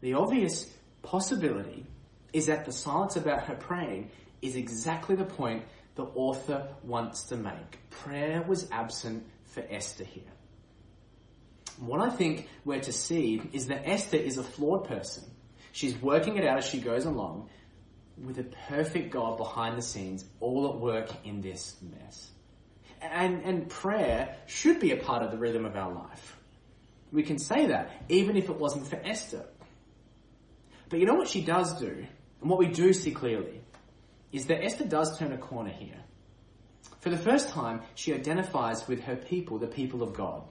the 0.01 0.13
obvious 0.13 0.69
possibility 1.01 1.85
is 2.33 2.47
that 2.47 2.65
the 2.65 2.71
silence 2.73 3.15
about 3.15 3.45
her 3.45 3.55
praying 3.55 4.11
is 4.41 4.57
exactly 4.57 5.15
the 5.15 5.23
point 5.23 5.63
the 5.95 6.03
author 6.03 6.67
wants 6.83 7.23
to 7.23 7.37
make. 7.37 7.89
Prayer 7.89 8.41
was 8.41 8.69
absent 8.73 9.25
for 9.45 9.63
Esther 9.69 10.03
here. 10.03 10.33
What 11.79 12.01
I 12.01 12.09
think 12.09 12.49
we're 12.65 12.81
to 12.81 12.91
see 12.91 13.41
is 13.53 13.67
that 13.67 13.87
Esther 13.87 14.17
is 14.17 14.37
a 14.37 14.43
flawed 14.43 14.85
person. 14.85 15.23
She's 15.71 15.95
working 16.01 16.35
it 16.35 16.45
out 16.45 16.57
as 16.57 16.65
she 16.65 16.81
goes 16.81 17.05
along 17.05 17.49
with 18.21 18.37
a 18.37 18.43
perfect 18.67 19.11
God 19.11 19.37
behind 19.37 19.77
the 19.77 19.81
scenes, 19.81 20.25
all 20.41 20.67
at 20.67 20.75
work 20.75 21.09
in 21.23 21.39
this 21.39 21.77
mess. 21.81 22.31
And, 23.01 23.45
and 23.45 23.69
prayer 23.69 24.35
should 24.45 24.81
be 24.81 24.91
a 24.91 24.97
part 24.97 25.23
of 25.23 25.31
the 25.31 25.37
rhythm 25.37 25.63
of 25.63 25.77
our 25.77 25.93
life. 25.93 26.34
We 27.15 27.23
can 27.23 27.39
say 27.39 27.67
that, 27.67 27.91
even 28.09 28.35
if 28.35 28.49
it 28.49 28.59
wasn't 28.59 28.87
for 28.87 28.99
Esther. 29.01 29.45
But 30.89 30.99
you 30.99 31.05
know 31.05 31.15
what 31.15 31.29
she 31.29 31.41
does 31.41 31.79
do, 31.79 32.05
and 32.41 32.49
what 32.49 32.59
we 32.59 32.67
do 32.67 32.91
see 32.91 33.11
clearly, 33.11 33.61
is 34.33 34.47
that 34.47 34.61
Esther 34.61 34.83
does 34.83 35.17
turn 35.17 35.31
a 35.31 35.37
corner 35.37 35.71
here. 35.71 36.03
For 36.99 37.09
the 37.09 37.17
first 37.17 37.49
time, 37.49 37.83
she 37.95 38.13
identifies 38.13 38.85
with 38.85 39.03
her 39.05 39.15
people, 39.15 39.59
the 39.59 39.67
people 39.67 40.03
of 40.03 40.13
God. 40.13 40.43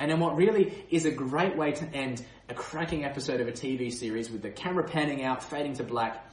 And 0.00 0.10
in 0.10 0.18
what 0.18 0.36
really 0.36 0.84
is 0.90 1.04
a 1.04 1.12
great 1.12 1.56
way 1.56 1.70
to 1.70 1.84
end 1.94 2.24
a 2.48 2.54
cracking 2.54 3.04
episode 3.04 3.40
of 3.40 3.46
a 3.46 3.52
TV 3.52 3.92
series 3.92 4.30
with 4.30 4.42
the 4.42 4.50
camera 4.50 4.82
panning 4.82 5.22
out, 5.22 5.44
fading 5.44 5.74
to 5.74 5.84
black 5.84 6.28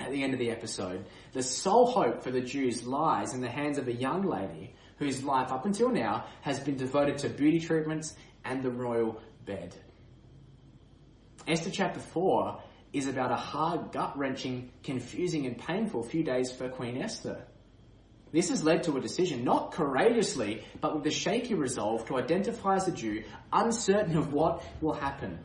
at 0.00 0.10
the 0.10 0.22
end 0.22 0.32
of 0.32 0.38
the 0.38 0.50
episode, 0.50 1.04
the 1.34 1.42
sole 1.42 1.86
hope 1.86 2.22
for 2.22 2.30
the 2.30 2.40
Jews 2.40 2.86
lies 2.86 3.34
in 3.34 3.42
the 3.42 3.50
hands 3.50 3.76
of 3.76 3.88
a 3.88 3.92
young 3.92 4.22
lady 4.22 4.74
whose 4.98 5.22
life 5.22 5.52
up 5.52 5.66
until 5.66 5.90
now 5.90 6.24
has 6.40 6.58
been 6.60 6.76
devoted 6.76 7.18
to 7.18 7.28
beauty 7.28 7.60
treatments 7.60 8.14
and 8.44 8.62
the 8.62 8.70
royal 8.70 9.20
bed. 9.44 9.74
Esther 11.46 11.70
chapter 11.70 12.00
4 12.00 12.60
is 12.92 13.08
about 13.08 13.32
a 13.32 13.36
hard, 13.36 13.92
gut 13.92 14.16
wrenching, 14.16 14.70
confusing, 14.82 15.46
and 15.46 15.58
painful 15.58 16.02
few 16.02 16.22
days 16.22 16.52
for 16.52 16.68
Queen 16.68 16.96
Esther. 17.02 17.44
This 18.32 18.48
has 18.48 18.64
led 18.64 18.84
to 18.84 18.96
a 18.96 19.00
decision, 19.00 19.44
not 19.44 19.72
courageously, 19.72 20.64
but 20.80 20.94
with 20.94 21.06
a 21.06 21.10
shaky 21.10 21.54
resolve 21.54 22.06
to 22.06 22.16
identify 22.16 22.76
as 22.76 22.88
a 22.88 22.92
Jew, 22.92 23.22
uncertain 23.52 24.16
of 24.16 24.32
what 24.32 24.64
will 24.80 24.92
happen, 24.92 25.38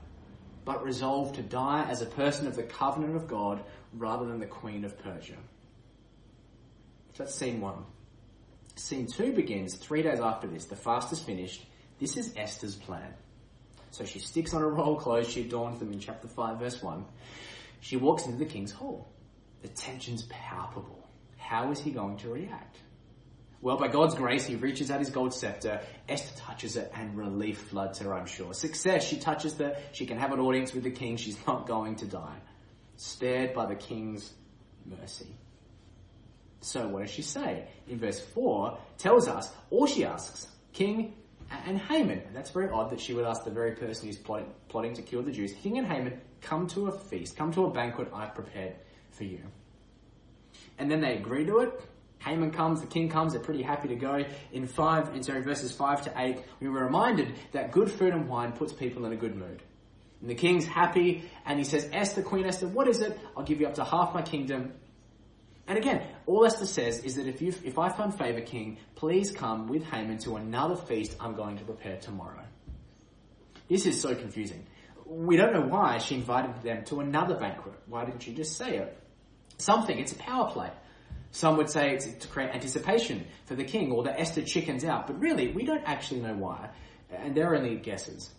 but 0.65 0.83
resolved 0.83 1.35
to 1.35 1.43
die 1.43 1.85
as 1.89 2.01
a 2.01 2.07
person 2.07 2.47
of 2.47 2.55
the 2.55 2.63
covenant 2.63 3.15
of 3.15 3.27
God 3.27 3.63
rather 3.93 4.25
than 4.25 4.39
the 4.39 4.47
Queen 4.47 4.85
of 4.85 4.97
Persia. 4.97 5.37
That's 7.17 7.35
scene 7.35 7.59
one. 7.59 7.83
Scene 8.75 9.05
two 9.05 9.33
begins 9.33 9.75
three 9.75 10.01
days 10.01 10.19
after 10.19 10.47
this. 10.47 10.65
The 10.65 10.75
fast 10.75 11.11
is 11.11 11.19
finished, 11.19 11.65
this 11.99 12.17
is 12.17 12.33
Esther's 12.35 12.75
plan. 12.75 13.13
So 13.91 14.05
she 14.05 14.19
sticks 14.19 14.53
on 14.53 14.61
her 14.61 14.69
royal 14.69 14.95
clothes, 14.95 15.29
she 15.29 15.41
adorns 15.41 15.79
them 15.79 15.91
in 15.91 15.99
chapter 15.99 16.27
5, 16.27 16.59
verse 16.59 16.81
1. 16.81 17.05
She 17.81 17.97
walks 17.97 18.25
into 18.25 18.37
the 18.37 18.45
king's 18.45 18.71
hall. 18.71 19.09
The 19.61 19.67
tension's 19.69 20.23
palpable. 20.23 21.07
How 21.37 21.71
is 21.71 21.79
he 21.79 21.91
going 21.91 22.17
to 22.17 22.29
react? 22.29 22.77
Well, 23.61 23.77
by 23.77 23.89
God's 23.89 24.15
grace, 24.15 24.45
he 24.45 24.55
reaches 24.55 24.89
out 24.89 24.99
his 24.99 25.09
gold 25.09 25.33
scepter. 25.33 25.81
Esther 26.07 26.39
touches 26.39 26.77
it 26.77 26.91
and 26.95 27.17
relief 27.17 27.59
floods 27.63 27.99
her, 27.99 28.13
I'm 28.13 28.25
sure. 28.25 28.53
Success, 28.53 29.05
she 29.05 29.17
touches 29.17 29.55
the, 29.55 29.77
she 29.91 30.05
can 30.05 30.17
have 30.17 30.31
an 30.31 30.39
audience 30.39 30.73
with 30.73 30.83
the 30.83 30.91
king. 30.91 31.17
She's 31.17 31.37
not 31.45 31.67
going 31.67 31.97
to 31.97 32.05
die. 32.05 32.37
Spared 32.95 33.53
by 33.53 33.65
the 33.65 33.75
king's 33.75 34.31
mercy. 34.85 35.35
So 36.61 36.87
what 36.87 37.01
does 37.01 37.11
she 37.11 37.21
say? 37.21 37.67
In 37.87 37.99
verse 37.99 38.19
4, 38.19 38.77
tells 38.97 39.27
us, 39.27 39.51
all 39.69 39.87
she 39.87 40.05
asks, 40.05 40.47
King, 40.71 41.15
and 41.65 41.77
Haman. 41.77 42.21
That's 42.33 42.51
very 42.51 42.69
odd 42.69 42.91
that 42.91 42.99
she 42.99 43.13
would 43.13 43.25
ask 43.25 43.43
the 43.43 43.51
very 43.51 43.71
person 43.71 44.07
who's 44.07 44.17
plotting, 44.17 44.51
plotting 44.67 44.93
to 44.95 45.01
kill 45.01 45.21
the 45.21 45.31
Jews, 45.31 45.53
King 45.53 45.77
and 45.77 45.87
Haman, 45.87 46.19
come 46.41 46.67
to 46.67 46.87
a 46.87 46.91
feast, 46.91 47.35
come 47.35 47.51
to 47.53 47.65
a 47.65 47.71
banquet 47.71 48.09
I've 48.13 48.35
prepared 48.35 48.75
for 49.11 49.23
you. 49.23 49.41
And 50.77 50.89
then 50.89 51.01
they 51.01 51.17
agree 51.17 51.45
to 51.45 51.59
it, 51.59 51.81
Haman 52.19 52.51
comes, 52.51 52.81
the 52.81 52.87
king 52.87 53.09
comes, 53.09 53.33
they're 53.33 53.41
pretty 53.41 53.63
happy 53.63 53.87
to 53.89 53.95
go. 53.95 54.23
In 54.51 54.67
five, 54.67 55.15
in 55.15 55.23
sorry, 55.23 55.41
verses 55.41 55.71
five 55.71 56.01
to 56.03 56.13
eight, 56.17 56.43
we 56.59 56.67
were 56.67 56.83
reminded 56.83 57.33
that 57.53 57.71
good 57.71 57.89
food 57.89 58.13
and 58.13 58.27
wine 58.27 58.51
puts 58.51 58.73
people 58.73 59.05
in 59.05 59.13
a 59.13 59.15
good 59.15 59.35
mood. 59.35 59.61
And 60.21 60.29
the 60.29 60.35
king's 60.35 60.65
happy, 60.65 61.29
and 61.45 61.57
he 61.57 61.63
says, 61.63 61.89
Esther, 61.93 62.21
Queen 62.21 62.45
Esther, 62.45 62.67
what 62.67 62.89
is 62.89 62.99
it? 62.99 63.17
I'll 63.37 63.43
give 63.43 63.61
you 63.61 63.67
up 63.67 63.75
to 63.75 63.85
half 63.85 64.13
my 64.13 64.21
kingdom. 64.21 64.73
And 65.69 65.77
again, 65.77 66.01
all 66.25 66.45
Esther 66.45 66.65
says 66.65 67.03
is 67.03 67.15
that 67.15 67.27
if 67.27 67.43
you, 67.43 67.53
if 67.63 67.77
I 67.77 67.89
find 67.89 68.11
favor, 68.11 68.41
king, 68.41 68.79
please 68.95 69.31
come 69.31 69.67
with 69.67 69.83
Haman 69.83 70.17
to 70.19 70.35
another 70.35 70.75
feast 70.75 71.15
I'm 71.19 71.35
going 71.35 71.59
to 71.59 71.63
prepare 71.63 71.97
tomorrow. 71.97 72.43
This 73.69 73.85
is 73.85 74.01
so 74.01 74.15
confusing. 74.15 74.65
We 75.05 75.37
don't 75.37 75.53
know 75.53 75.67
why 75.67 75.99
she 75.99 76.15
invited 76.15 76.63
them 76.63 76.85
to 76.85 77.01
another 77.01 77.35
banquet. 77.35 77.75
Why 77.85 78.03
didn't 78.03 78.23
she 78.23 78.33
just 78.33 78.57
say 78.57 78.77
it? 78.77 78.97
Something, 79.59 79.99
it's 79.99 80.11
a 80.11 80.15
power 80.15 80.49
play. 80.49 80.71
Some 81.29 81.57
would 81.57 81.69
say 81.69 81.91
it's 81.91 82.07
to 82.07 82.27
create 82.27 82.49
anticipation 82.49 83.27
for 83.45 83.53
the 83.53 83.63
king 83.63 83.91
or 83.91 84.01
that 84.05 84.19
Esther 84.19 84.41
chickens 84.41 84.83
out, 84.83 85.05
but 85.05 85.19
really, 85.19 85.51
we 85.51 85.65
don't 85.65 85.83
actually 85.85 86.21
know 86.21 86.33
why, 86.33 86.71
and 87.11 87.35
they're 87.35 87.55
only 87.55 87.75
guesses. 87.75 88.31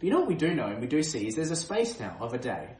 But 0.00 0.06
you 0.06 0.10
know 0.10 0.20
what 0.20 0.28
we 0.28 0.34
do 0.34 0.52
know 0.54 0.66
and 0.66 0.80
we 0.80 0.88
do 0.88 1.04
see 1.04 1.28
is 1.28 1.36
there's 1.36 1.52
a 1.52 1.56
space 1.56 2.00
now 2.00 2.16
of 2.20 2.34
a 2.34 2.38
day. 2.38 2.70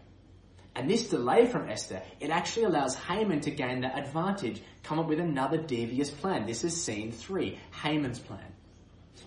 And 0.74 0.88
this 0.88 1.09
delay 1.09 1.46
from 1.46 1.68
Esther, 1.68 2.02
it 2.20 2.31
actually 2.31 2.64
allows 2.64 2.94
Haman 2.94 3.40
to 3.40 3.50
gain 3.50 3.81
the 3.81 3.94
advantage, 3.94 4.62
come 4.83 4.98
up 4.98 5.09
with 5.09 5.18
another 5.18 5.57
devious 5.57 6.11
plan. 6.11 6.46
This 6.46 6.62
is 6.62 6.83
scene 6.83 7.11
three, 7.11 7.59
Haman's 7.83 8.20
plan. 8.20 8.52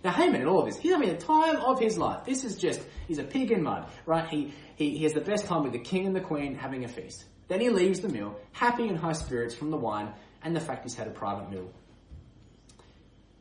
Now 0.04 0.12
Haman 0.12 0.42
in 0.42 0.48
all 0.48 0.60
of 0.60 0.66
this, 0.66 0.78
he's 0.78 0.94
having 0.94 1.10
the 1.10 1.18
time 1.18 1.58
of 1.58 1.80
his 1.80 1.98
life. 1.98 2.26
This 2.26 2.44
is 2.44 2.56
just, 2.58 2.82
he's 3.08 3.20
a 3.20 3.24
pig 3.24 3.52
in 3.52 3.64
mud, 3.64 3.88
right? 4.06 4.28
He, 4.30 4.54
he, 4.76 4.98
he 4.98 5.04
has 5.04 5.14
the 5.14 5.22
best 5.22 5.46
time 5.46 5.64
with 5.64 5.74
the 5.74 5.80
king 5.80 6.08
and 6.08 6.16
the 6.16 6.22
queen 6.22 6.56
having 6.56 6.86
a 6.86 6.88
feast. 6.88 7.26
Then 7.48 7.60
he 7.60 7.70
leaves 7.70 8.00
the 8.00 8.10
meal, 8.10 8.40
happy 8.54 8.88
and 8.88 8.98
high 8.98 9.12
spirits 9.12 9.54
from 9.54 9.72
the 9.72 9.78
wine 9.78 10.14
and 10.42 10.56
the 10.56 10.62
fact 10.62 10.84
he's 10.84 10.96
had 10.96 11.08
a 11.08 11.12
private 11.12 11.52
meal. 11.52 11.70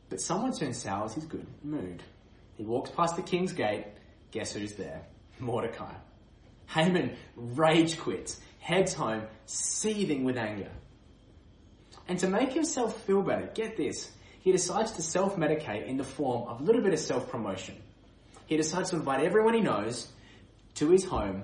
But 0.09 0.19
someone 0.19 0.53
soon 0.53 0.73
sours 0.73 1.13
his 1.13 1.25
good 1.25 1.47
mood. 1.63 2.03
He 2.55 2.65
walks 2.65 2.91
past 2.91 3.15
the 3.15 3.21
king's 3.21 3.53
gate. 3.53 3.85
Guess 4.31 4.53
who's 4.53 4.73
there? 4.73 5.03
Mordecai. 5.39 5.93
Haman 6.73 7.15
rage 7.35 7.99
quits, 7.99 8.39
heads 8.59 8.93
home, 8.93 9.23
seething 9.45 10.23
with 10.23 10.37
anger. 10.37 10.71
And 12.07 12.17
to 12.19 12.27
make 12.27 12.53
himself 12.53 13.01
feel 13.03 13.21
better, 13.21 13.49
get 13.53 13.77
this, 13.77 14.09
he 14.41 14.51
decides 14.51 14.93
to 14.93 15.01
self-medicate 15.01 15.85
in 15.85 15.97
the 15.97 16.03
form 16.03 16.47
of 16.47 16.61
a 16.61 16.63
little 16.63 16.81
bit 16.81 16.93
of 16.93 16.99
self-promotion. 16.99 17.75
He 18.45 18.57
decides 18.57 18.89
to 18.89 18.95
invite 18.95 19.23
everyone 19.23 19.53
he 19.53 19.61
knows 19.61 20.07
to 20.75 20.89
his 20.89 21.05
home 21.05 21.43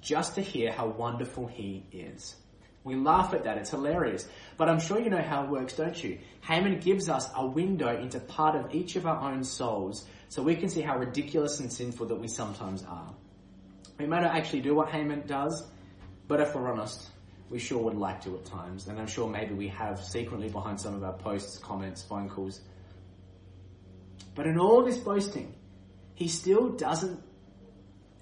just 0.00 0.36
to 0.36 0.40
hear 0.40 0.72
how 0.72 0.86
wonderful 0.86 1.46
he 1.46 1.84
is. 1.92 2.36
We 2.84 2.94
laugh 2.94 3.34
at 3.34 3.44
that, 3.44 3.58
it's 3.58 3.70
hilarious. 3.70 4.26
But 4.56 4.68
I'm 4.68 4.80
sure 4.80 5.00
you 5.00 5.10
know 5.10 5.22
how 5.22 5.44
it 5.44 5.50
works, 5.50 5.74
don't 5.74 6.02
you? 6.02 6.18
Haman 6.42 6.80
gives 6.80 7.08
us 7.08 7.28
a 7.36 7.44
window 7.44 7.94
into 8.00 8.20
part 8.20 8.54
of 8.54 8.74
each 8.74 8.96
of 8.96 9.06
our 9.06 9.30
own 9.30 9.44
souls 9.44 10.06
so 10.28 10.42
we 10.42 10.56
can 10.56 10.68
see 10.68 10.80
how 10.80 10.96
ridiculous 10.96 11.60
and 11.60 11.72
sinful 11.72 12.06
that 12.06 12.20
we 12.20 12.28
sometimes 12.28 12.84
are. 12.84 13.12
We 13.98 14.06
may 14.06 14.20
not 14.20 14.36
actually 14.36 14.60
do 14.60 14.74
what 14.74 14.90
Haman 14.90 15.26
does, 15.26 15.66
but 16.28 16.40
if 16.40 16.54
we're 16.54 16.70
honest, 16.70 17.08
we 17.50 17.58
sure 17.58 17.82
would 17.82 17.96
like 17.96 18.22
to 18.24 18.36
at 18.36 18.44
times. 18.44 18.86
And 18.86 18.98
I'm 18.98 19.06
sure 19.06 19.28
maybe 19.28 19.54
we 19.54 19.68
have 19.68 20.02
secretly 20.02 20.48
behind 20.48 20.80
some 20.80 20.94
of 20.94 21.02
our 21.02 21.14
posts, 21.14 21.58
comments, 21.58 22.02
phone 22.02 22.28
calls. 22.28 22.60
But 24.34 24.46
in 24.46 24.58
all 24.58 24.84
this 24.84 24.98
boasting, 24.98 25.54
he 26.14 26.28
still 26.28 26.70
doesn't 26.70 27.22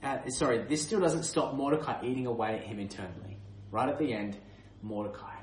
uh, 0.03 0.29
sorry, 0.29 0.59
this 0.69 0.83
still 0.83 1.01
doesn't 1.01 1.25
stop 1.25 1.55
Mordecai 1.55 2.05
eating 2.05 2.27
away 2.27 2.55
at 2.55 2.65
him 2.65 2.79
internally. 2.79 3.39
Right 3.71 3.89
at 3.89 3.99
the 3.99 4.13
end, 4.13 4.37
Mordecai. 4.83 5.35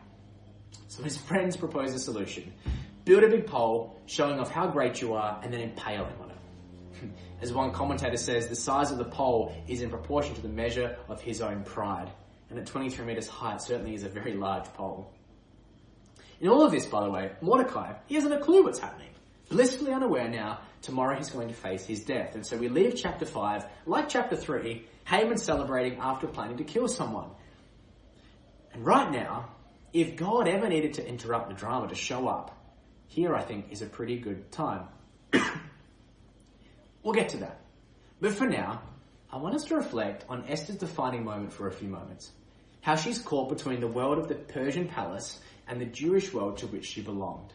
So 0.88 1.04
his 1.04 1.18
friends 1.18 1.58
propose 1.58 1.94
a 1.94 2.00
solution. 2.00 2.54
Build 3.04 3.24
a 3.24 3.28
big 3.28 3.48
pole 3.48 4.00
showing 4.06 4.40
off 4.40 4.50
how 4.50 4.68
great 4.68 5.02
you 5.02 5.14
are 5.14 5.40
and 5.44 5.52
then 5.52 5.60
impale 5.60 6.06
him 6.06 6.18
on 6.22 6.30
it. 6.32 7.10
As 7.44 7.52
one 7.52 7.74
commentator 7.74 8.16
says, 8.16 8.48
the 8.48 8.56
size 8.56 8.90
of 8.90 8.98
the 8.98 9.04
pole 9.04 9.54
is 9.68 9.82
in 9.82 9.90
proportion 9.90 10.34
to 10.36 10.42
the 10.42 10.48
measure 10.48 10.96
of 11.10 11.20
his 11.20 11.42
own 11.42 11.64
pride. 11.66 12.10
And 12.50 12.58
at 12.58 12.68
23 12.68 13.04
meters 13.04 13.28
high, 13.28 13.56
it 13.56 13.62
certainly 13.62 13.96
is 13.96 14.04
a 14.04 14.10
very 14.10 14.34
large 14.34 14.64
pole. 14.76 15.12
In 16.40 16.48
all 16.48 16.64
of 16.64 16.72
this, 16.72 16.86
by 16.86 17.04
the 17.04 17.10
way, 17.10 17.34
Mordecai, 17.42 17.96
he 18.06 18.16
hasn't 18.16 18.34
a 18.34 18.40
clue 18.40 18.64
what's 18.64 18.80
happening. 18.80 19.10
Blissfully 19.50 19.92
unaware 19.92 20.30
now 20.30 20.62
tomorrow 20.82 21.18
he's 21.18 21.32
going 21.32 21.50
to 21.50 21.54
face 21.54 21.86
his 21.86 22.06
death. 22.06 22.34
And 22.34 22.46
so 22.46 22.56
we 22.56 22.70
leave 22.70 22.96
chapter 22.96 23.26
5, 23.26 23.66
like 23.88 24.08
chapter 24.08 24.38
3, 24.38 24.88
Haman 25.04 25.38
celebrating 25.38 26.00
after 26.00 26.28
planning 26.28 26.56
to 26.58 26.64
kill 26.64 26.88
someone. 26.88 27.30
And 28.72 28.86
right 28.86 29.12
now, 29.12 29.50
if 29.92 30.16
God 30.16 30.48
ever 30.48 30.70
needed 30.70 30.94
to 30.94 31.06
interrupt 31.06 31.50
the 31.50 31.56
drama 31.56 31.90
to 31.90 31.96
show 31.96 32.30
up, 32.30 32.58
here 33.08 33.36
I 33.36 33.42
think 33.42 33.74
is 33.74 33.82
a 33.82 33.86
pretty 33.86 34.18
good 34.18 34.50
time. 34.50 34.88
we'll 37.04 37.14
get 37.14 37.30
to 37.30 37.38
that. 37.38 37.60
But 38.20 38.34
for 38.34 38.48
now, 38.48 38.82
I 39.32 39.38
want 39.38 39.56
us 39.56 39.66
to 39.66 39.76
reflect 39.76 40.26
on 40.30 40.46
Esther's 40.48 40.78
defining 40.78 41.24
moment 41.24 41.54
for 41.54 41.68
a 41.68 41.72
few 41.72 41.90
moments. 41.90 42.32
How 42.82 42.96
she's 42.96 43.20
caught 43.20 43.50
between 43.50 43.80
the 43.80 43.88
world 43.88 44.18
of 44.18 44.28
the 44.28 44.36
Persian 44.36 44.88
palace 44.88 45.40
and 45.68 45.80
the 45.80 45.86
Jewish 45.86 46.34
world 46.34 46.58
to 46.58 46.68
which 46.68 46.86
she 46.86 47.02
belonged. 47.02 47.54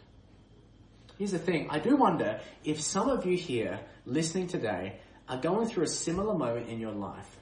Here's 1.18 1.32
the 1.32 1.38
thing. 1.38 1.68
I 1.70 1.78
do 1.78 1.96
wonder 1.96 2.40
if 2.64 2.80
some 2.80 3.08
of 3.08 3.26
you 3.26 3.36
here 3.36 3.80
listening 4.06 4.46
today 4.46 5.00
are 5.28 5.40
going 5.40 5.68
through 5.68 5.84
a 5.84 5.88
similar 5.88 6.34
moment 6.34 6.68
in 6.68 6.80
your 6.80 6.92
life. 6.92 7.36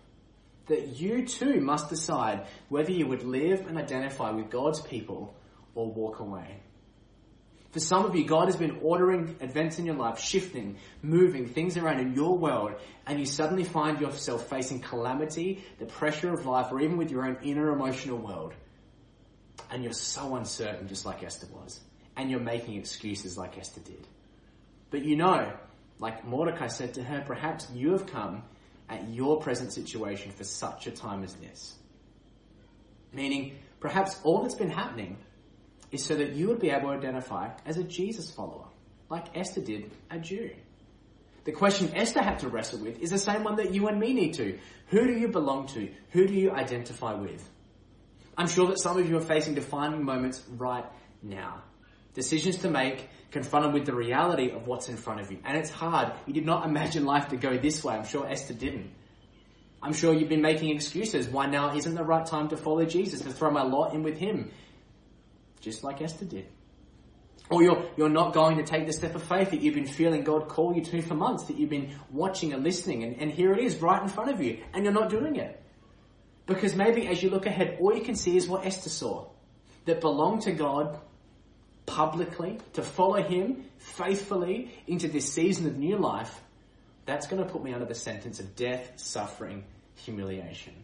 That 0.67 1.01
you 1.01 1.27
too 1.27 1.61
must 1.61 1.91
decide 1.91 2.47
whether 2.69 2.91
you 2.91 3.07
would 3.07 3.23
live 3.23 3.67
and 3.67 3.79
identify 3.79 4.31
with 4.31 4.51
God's 4.51 4.81
people 4.81 5.35
or 5.75 5.93
walk 5.93 6.21
away. 6.21 6.61
For 7.77 7.81
some 7.81 8.07
of 8.07 8.17
you, 8.17 8.25
God 8.25 8.47
has 8.47 8.57
been 8.57 8.79
ordering 8.81 9.37
events 9.41 9.79
in 9.79 9.85
your 9.85 9.97
life, 9.97 10.19
shifting, 10.19 10.79
moving 11.03 11.45
things 11.45 11.77
around 11.77 12.01
in 12.01 12.15
your 12.15 12.39
world, 12.39 12.73
and 13.07 13.21
you 13.21 13.27
suddenly 13.27 13.65
find 13.65 14.01
yourself 14.01 14.49
facing 14.49 14.81
calamity, 14.81 15.63
the 15.79 15.85
pressure 15.85 16.33
of 16.33 16.47
life, 16.47 16.73
or 16.73 16.81
even 16.81 16.97
with 16.97 17.11
your 17.11 17.27
own 17.27 17.37
inner 17.43 17.71
emotional 17.75 18.17
world. 18.17 18.55
And 19.71 19.85
you're 19.85 19.93
so 19.93 20.37
uncertain, 20.37 20.89
just 20.89 21.05
like 21.05 21.23
Esther 21.23 21.49
was 21.53 21.81
and 22.17 22.31
you're 22.31 22.41
making 22.41 22.79
excuses 22.79 23.37
like 23.37 23.59
Esther 23.59 23.83
did. 23.83 24.09
But 24.89 25.05
you 25.05 25.17
know, 25.17 25.53
like 25.99 26.27
Mordecai 26.27 26.69
said 26.69 26.95
to 26.95 27.05
her, 27.05 27.25
perhaps 27.27 27.69
you 27.75 27.93
have 27.93 28.07
come 28.07 28.43
at 28.89 29.07
your 29.11 29.39
present 29.39 29.71
situation 29.71 30.33
for 30.33 30.45
such 30.45 30.87
a 30.87 30.93
time 30.93 31.23
as 31.23 31.35
this. 31.35 31.75
Meaning, 33.13 33.59
perhaps 33.81 34.19
all 34.25 34.41
that's 34.41 34.55
been 34.55 34.71
happening 34.71 35.19
is 35.91 36.05
so 36.05 36.17
that 36.17 36.33
you 36.33 36.49
would 36.49 36.61
be 36.61 36.71
able 36.71 36.89
to 36.89 36.97
identify 36.97 37.51
as 37.65 37.79
a 37.79 37.85
Jesus 37.85 38.31
follower, 38.31 38.67
like 39.09 39.37
Esther 39.37 39.61
did 39.61 39.91
a 40.11 40.19
Jew. 40.19 40.51
The 41.45 41.53
question 41.53 41.95
Esther 41.95 42.23
had 42.23 42.41
to 42.41 42.49
wrestle 42.49 42.81
with 42.81 43.01
is 43.01 43.11
the 43.11 43.19
same 43.19 43.45
one 43.45 43.57
that 43.57 43.73
you 43.73 43.87
and 43.87 44.01
me 44.01 44.13
need 44.13 44.35
to. 44.35 44.59
Who 44.89 45.07
do 45.07 45.13
you 45.13 45.29
belong 45.29 45.69
to? 45.69 45.89
Who 46.11 46.27
do 46.27 46.35
you 46.35 46.51
identify 46.51 47.15
with? 47.15 47.49
I'm 48.37 48.49
sure 48.49 48.67
that 48.69 48.81
some 48.81 48.99
of 48.99 49.09
you 49.09 49.17
are 49.17 49.23
facing 49.23 49.55
defining 49.55 50.05
moments 50.05 50.43
right 50.57 50.85
now 51.23 51.63
decisions 52.17 52.57
to 52.57 52.71
make, 52.71 53.09
confronted 53.31 53.75
with 53.75 53.85
the 53.85 53.95
reality 53.95 54.51
of 54.51 54.67
what's 54.67 54.89
in 54.89 54.97
front 54.97 55.21
of 55.21 55.31
you. 55.31 55.39
And 55.45 55.57
it's 55.57 55.71
hard. 55.71 56.13
You 56.27 56.33
did 56.33 56.47
not 56.47 56.67
imagine 56.67 57.05
life 57.05 57.29
to 57.29 57.37
go 57.37 57.59
this 57.59 57.85
way. 57.85 57.95
I'm 57.95 58.07
sure 58.07 58.27
Esther 58.27 58.55
didn't. 58.55 58.91
I'm 59.83 59.93
sure 59.93 60.15
you've 60.15 60.31
been 60.31 60.43
making 60.43 60.71
excuses 60.75 61.29
why 61.29 61.47
now 61.47 61.77
isn't 61.77 61.95
the 61.95 62.03
right 62.03 62.25
time 62.25 62.49
to 62.49 62.57
follow 62.57 62.87
Jesus, 62.87 63.21
to 63.21 63.31
throw 63.31 63.51
my 63.51 63.63
lot 63.63 63.95
in 63.95 64.03
with 64.03 64.17
him. 64.17 64.51
Just 65.67 65.83
like 65.83 66.01
Esther 66.01 66.25
did. 66.25 66.47
Or 67.51 67.61
you're, 67.61 67.85
you're 67.97 68.09
not 68.09 68.33
going 68.33 68.59
to 68.59 68.63
take 68.63 68.87
the 68.87 68.93
step 68.93 69.17
of 69.17 69.23
faith 69.25 69.51
that 69.51 69.61
you've 69.61 69.75
been 69.75 69.89
feeling 69.89 70.23
God 70.23 70.47
call 70.47 70.77
you 70.77 70.85
to 70.85 71.03
for 71.03 71.17
months, 71.17 71.47
that 71.47 71.59
you've 71.59 71.71
been 71.71 71.99
watching 72.09 72.53
and 72.53 72.63
listening, 72.63 73.03
and, 73.03 73.21
and 73.21 73.33
here 73.33 73.53
it 73.53 73.59
is 73.59 73.83
right 73.83 74.01
in 74.01 74.07
front 74.07 74.31
of 74.31 74.41
you, 74.41 74.63
and 74.73 74.85
you're 74.85 74.93
not 74.93 75.11
doing 75.11 75.35
it. 75.35 75.61
Because 76.47 76.77
maybe 76.77 77.09
as 77.09 77.21
you 77.21 77.31
look 77.31 77.47
ahead, 77.47 77.79
all 77.81 77.93
you 77.93 78.05
can 78.05 78.15
see 78.15 78.37
is 78.37 78.47
what 78.47 78.65
Esther 78.65 78.91
saw. 78.91 79.27
That 79.87 80.01
belonged 80.01 80.43
to 80.43 80.53
God, 80.53 81.01
publicly, 81.85 82.61
to 82.75 82.83
follow 82.83 83.21
Him 83.21 83.65
faithfully 83.79 84.71
into 84.87 85.09
this 85.09 85.33
season 85.33 85.67
of 85.67 85.77
new 85.77 85.99
life, 85.99 86.41
that's 87.07 87.27
going 87.27 87.43
to 87.43 87.51
put 87.51 87.65
me 87.65 87.75
under 87.75 87.87
the 87.87 87.95
sentence 87.97 88.39
of 88.39 88.55
death, 88.55 88.93
suffering, 88.95 89.65
humiliation. 89.97 90.75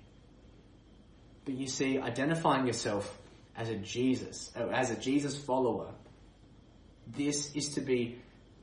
But 1.45 1.55
you 1.55 1.69
see, 1.69 2.01
identifying 2.01 2.67
yourself 2.67 3.17
as 3.57 3.69
a 3.69 3.77
Jesus, 3.77 4.51
as 4.55 4.91
a 4.91 4.97
Jesus 4.97 5.37
follower, 5.37 5.93
this 7.07 7.55
is 7.55 7.71
to 7.75 7.81
be 7.81 8.19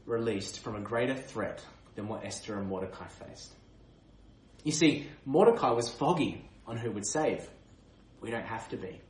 released 0.05 0.59
from 0.59 0.75
a 0.75 0.81
greater 0.81 1.15
threat 1.15 1.63
than 1.95 2.07
what 2.07 2.25
Esther 2.25 2.57
and 2.57 2.67
Mordecai 2.67 3.07
faced. 3.07 3.51
You 4.63 4.71
see, 4.71 5.07
Mordecai 5.25 5.71
was 5.71 5.89
foggy 5.89 6.43
on 6.65 6.77
who 6.77 6.91
would 6.91 7.05
save. 7.05 7.47
We 8.21 8.31
don't 8.31 8.45
have 8.45 8.67
to 8.69 8.77
be. 8.77 9.01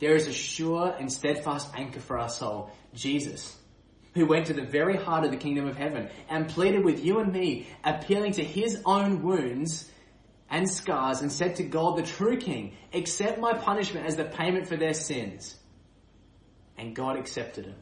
There 0.00 0.16
is 0.16 0.26
a 0.26 0.32
sure 0.32 0.94
and 0.98 1.12
steadfast 1.12 1.68
anchor 1.74 2.00
for 2.00 2.18
our 2.18 2.28
soul, 2.28 2.70
Jesus, 2.94 3.56
who 4.14 4.26
went 4.26 4.46
to 4.46 4.52
the 4.52 4.64
very 4.64 4.96
heart 4.96 5.24
of 5.24 5.30
the 5.30 5.36
kingdom 5.36 5.66
of 5.66 5.76
heaven 5.76 6.08
and 6.28 6.48
pleaded 6.48 6.84
with 6.84 7.04
you 7.04 7.20
and 7.20 7.32
me, 7.32 7.68
appealing 7.84 8.32
to 8.32 8.44
his 8.44 8.80
own 8.84 9.22
wounds 9.22 9.90
and 10.54 10.70
scars 10.70 11.20
and 11.20 11.32
said 11.32 11.56
to 11.56 11.64
God, 11.64 11.98
the 11.98 12.02
true 12.02 12.36
king, 12.36 12.76
accept 12.92 13.40
my 13.40 13.54
punishment 13.54 14.06
as 14.06 14.14
the 14.14 14.24
payment 14.24 14.68
for 14.68 14.76
their 14.76 14.94
sins. 14.94 15.56
and 16.76 16.94
God 16.94 17.16
accepted 17.16 17.66
it. 17.66 17.74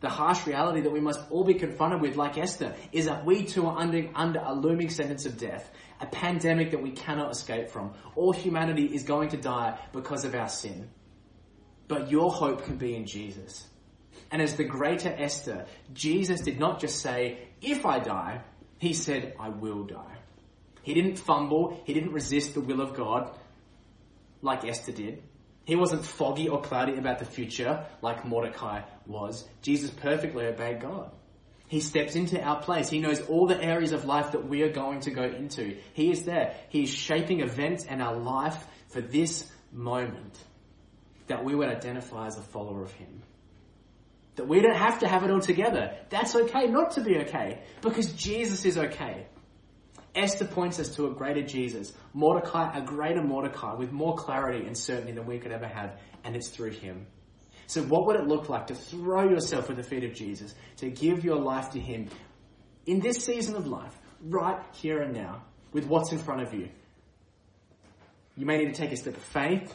The 0.00 0.08
harsh 0.08 0.46
reality 0.46 0.82
that 0.82 0.92
we 0.92 1.00
must 1.00 1.20
all 1.30 1.44
be 1.44 1.54
confronted 1.54 2.00
with, 2.00 2.16
like 2.16 2.36
Esther, 2.36 2.74
is 2.92 3.06
that 3.06 3.24
we 3.24 3.44
too 3.44 3.66
are 3.66 3.78
under, 3.78 4.10
under 4.14 4.40
a 4.44 4.52
looming 4.52 4.90
sentence 4.90 5.24
of 5.24 5.38
death, 5.38 5.70
a 6.00 6.06
pandemic 6.06 6.72
that 6.72 6.82
we 6.82 6.90
cannot 6.90 7.30
escape 7.30 7.68
from. 7.68 7.94
All 8.14 8.32
humanity 8.32 8.86
is 8.86 9.04
going 9.04 9.30
to 9.30 9.36
die 9.36 9.78
because 9.92 10.24
of 10.24 10.34
our 10.34 10.48
sin. 10.48 10.90
But 11.88 12.10
your 12.10 12.30
hope 12.30 12.64
can 12.64 12.76
be 12.76 12.94
in 12.94 13.06
Jesus. 13.06 13.66
And 14.30 14.42
as 14.42 14.56
the 14.56 14.64
greater 14.64 15.14
Esther, 15.16 15.66
Jesus 15.92 16.40
did 16.40 16.58
not 16.58 16.80
just 16.80 17.00
say, 17.00 17.48
if 17.62 17.86
I 17.86 17.98
die, 17.98 18.42
he 18.78 18.92
said, 18.92 19.34
I 19.38 19.48
will 19.48 19.84
die. 19.84 20.18
He 20.84 20.94
didn't 20.94 21.16
fumble, 21.16 21.80
he 21.84 21.94
didn't 21.94 22.12
resist 22.12 22.54
the 22.54 22.60
will 22.60 22.80
of 22.80 22.94
God 22.94 23.36
like 24.42 24.64
Esther 24.64 24.92
did. 24.92 25.22
He 25.64 25.76
wasn't 25.76 26.04
foggy 26.04 26.48
or 26.48 26.60
cloudy 26.60 26.96
about 26.96 27.18
the 27.18 27.24
future 27.24 27.86
like 28.02 28.26
Mordecai 28.26 28.82
was. 29.06 29.48
Jesus 29.62 29.90
perfectly 29.90 30.46
obeyed 30.46 30.80
God. 30.80 31.10
He 31.68 31.80
steps 31.80 32.14
into 32.14 32.40
our 32.40 32.60
place. 32.60 32.90
He 32.90 33.00
knows 33.00 33.22
all 33.22 33.46
the 33.46 33.60
areas 33.60 33.92
of 33.92 34.04
life 34.04 34.32
that 34.32 34.46
we 34.46 34.62
are 34.62 34.70
going 34.70 35.00
to 35.00 35.10
go 35.10 35.24
into. 35.24 35.78
He 35.94 36.10
is 36.10 36.24
there. 36.24 36.54
He 36.68 36.82
is 36.82 36.90
shaping 36.90 37.40
events 37.40 37.86
and 37.86 38.02
our 38.02 38.16
life 38.16 38.62
for 38.88 39.00
this 39.00 39.50
moment 39.72 40.38
that 41.26 41.42
we 41.42 41.54
would 41.54 41.68
identify 41.68 42.26
as 42.26 42.36
a 42.36 42.42
follower 42.42 42.82
of 42.82 42.92
Him. 42.92 43.22
That 44.36 44.46
we 44.46 44.60
don't 44.60 44.76
have 44.76 44.98
to 45.00 45.08
have 45.08 45.24
it 45.24 45.30
all 45.30 45.40
together. 45.40 45.96
That's 46.10 46.34
okay 46.36 46.66
not 46.66 46.92
to 46.92 47.00
be 47.00 47.18
okay 47.20 47.62
because 47.80 48.12
Jesus 48.12 48.66
is 48.66 48.76
okay. 48.76 49.26
Esther 50.14 50.44
points 50.44 50.78
us 50.78 50.94
to 50.96 51.06
a 51.06 51.10
greater 51.10 51.42
Jesus. 51.42 51.92
Mordecai, 52.12 52.76
a 52.76 52.82
greater 52.82 53.22
Mordecai 53.22 53.74
with 53.74 53.90
more 53.90 54.14
clarity 54.14 54.66
and 54.66 54.76
certainty 54.76 55.12
than 55.12 55.26
we 55.26 55.38
could 55.38 55.52
ever 55.52 55.66
have, 55.66 55.98
and 56.22 56.36
it's 56.36 56.48
through 56.48 56.70
him. 56.70 57.06
So 57.66 57.82
what 57.82 58.06
would 58.06 58.16
it 58.16 58.26
look 58.26 58.48
like 58.48 58.68
to 58.68 58.74
throw 58.74 59.28
yourself 59.28 59.70
at 59.70 59.76
the 59.76 59.82
feet 59.82 60.04
of 60.04 60.14
Jesus, 60.14 60.54
to 60.76 60.90
give 60.90 61.24
your 61.24 61.38
life 61.38 61.70
to 61.70 61.80
him 61.80 62.08
in 62.86 63.00
this 63.00 63.24
season 63.24 63.56
of 63.56 63.66
life, 63.66 63.98
right 64.20 64.60
here 64.72 65.00
and 65.00 65.14
now, 65.14 65.42
with 65.72 65.86
what's 65.86 66.12
in 66.12 66.18
front 66.18 66.42
of 66.42 66.54
you? 66.54 66.68
You 68.36 68.46
may 68.46 68.58
need 68.58 68.74
to 68.74 68.80
take 68.80 68.92
a 68.92 68.96
step 68.96 69.16
of 69.16 69.22
faith. 69.22 69.72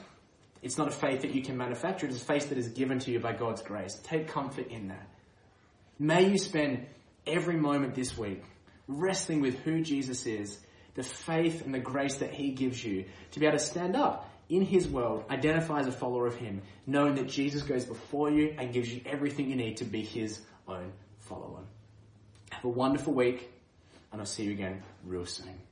It's 0.62 0.78
not 0.78 0.90
a 0.90 0.92
faith 0.92 1.22
that 1.22 1.34
you 1.34 1.42
can 1.42 1.58
manufacture, 1.58 2.06
it's 2.06 2.22
a 2.22 2.26
faith 2.26 2.50
that 2.50 2.58
is 2.58 2.70
given 2.70 3.00
to 3.00 3.12
you 3.12 3.20
by 3.20 3.34
God's 3.34 3.62
grace. 3.62 4.00
Take 4.04 4.28
comfort 4.28 4.68
in 4.68 4.90
that. 4.90 5.08
May 5.98 6.30
you 6.30 6.38
spend 6.38 6.86
every 7.26 7.58
moment 7.58 7.96
this 7.96 8.18
week 8.18 8.44
wrestling 8.90 9.40
with 9.40 9.60
who 9.60 9.82
Jesus 9.82 10.26
is, 10.26 10.60
the 10.96 11.04
faith 11.04 11.64
and 11.64 11.74
the 11.74 11.80
grace 11.80 12.18
that 12.18 12.34
he 12.34 12.52
gives 12.52 12.84
you 12.84 13.06
to 13.32 13.40
be 13.40 13.46
able 13.46 13.58
to 13.58 13.64
stand 13.64 13.96
up 13.96 14.30
in 14.50 14.64
his 14.64 14.88
world, 14.88 15.24
identify 15.30 15.80
as 15.80 15.88
a 15.88 15.92
follower 15.92 16.26
of 16.26 16.36
him, 16.36 16.64
knowing 16.88 17.16
that 17.16 17.28
Jesus 17.28 17.62
goes 17.62 17.86
before 17.86 18.32
you 18.32 18.56
and 18.58 18.74
gives 18.74 18.92
you 18.92 19.02
everything 19.06 19.48
you 19.48 19.56
need 19.56 19.78
to 19.78 19.86
be 19.86 20.02
his 20.02 20.42
own 20.68 20.92
follower. 21.20 21.62
Have 22.50 22.66
a 22.66 22.70
wonderful 22.70 23.14
week, 23.14 23.52
and 24.12 24.20
I'll 24.20 24.26
see 24.26 24.44
you 24.44 24.52
again 24.52 24.82
real 25.06 25.26
soon. 25.26 25.69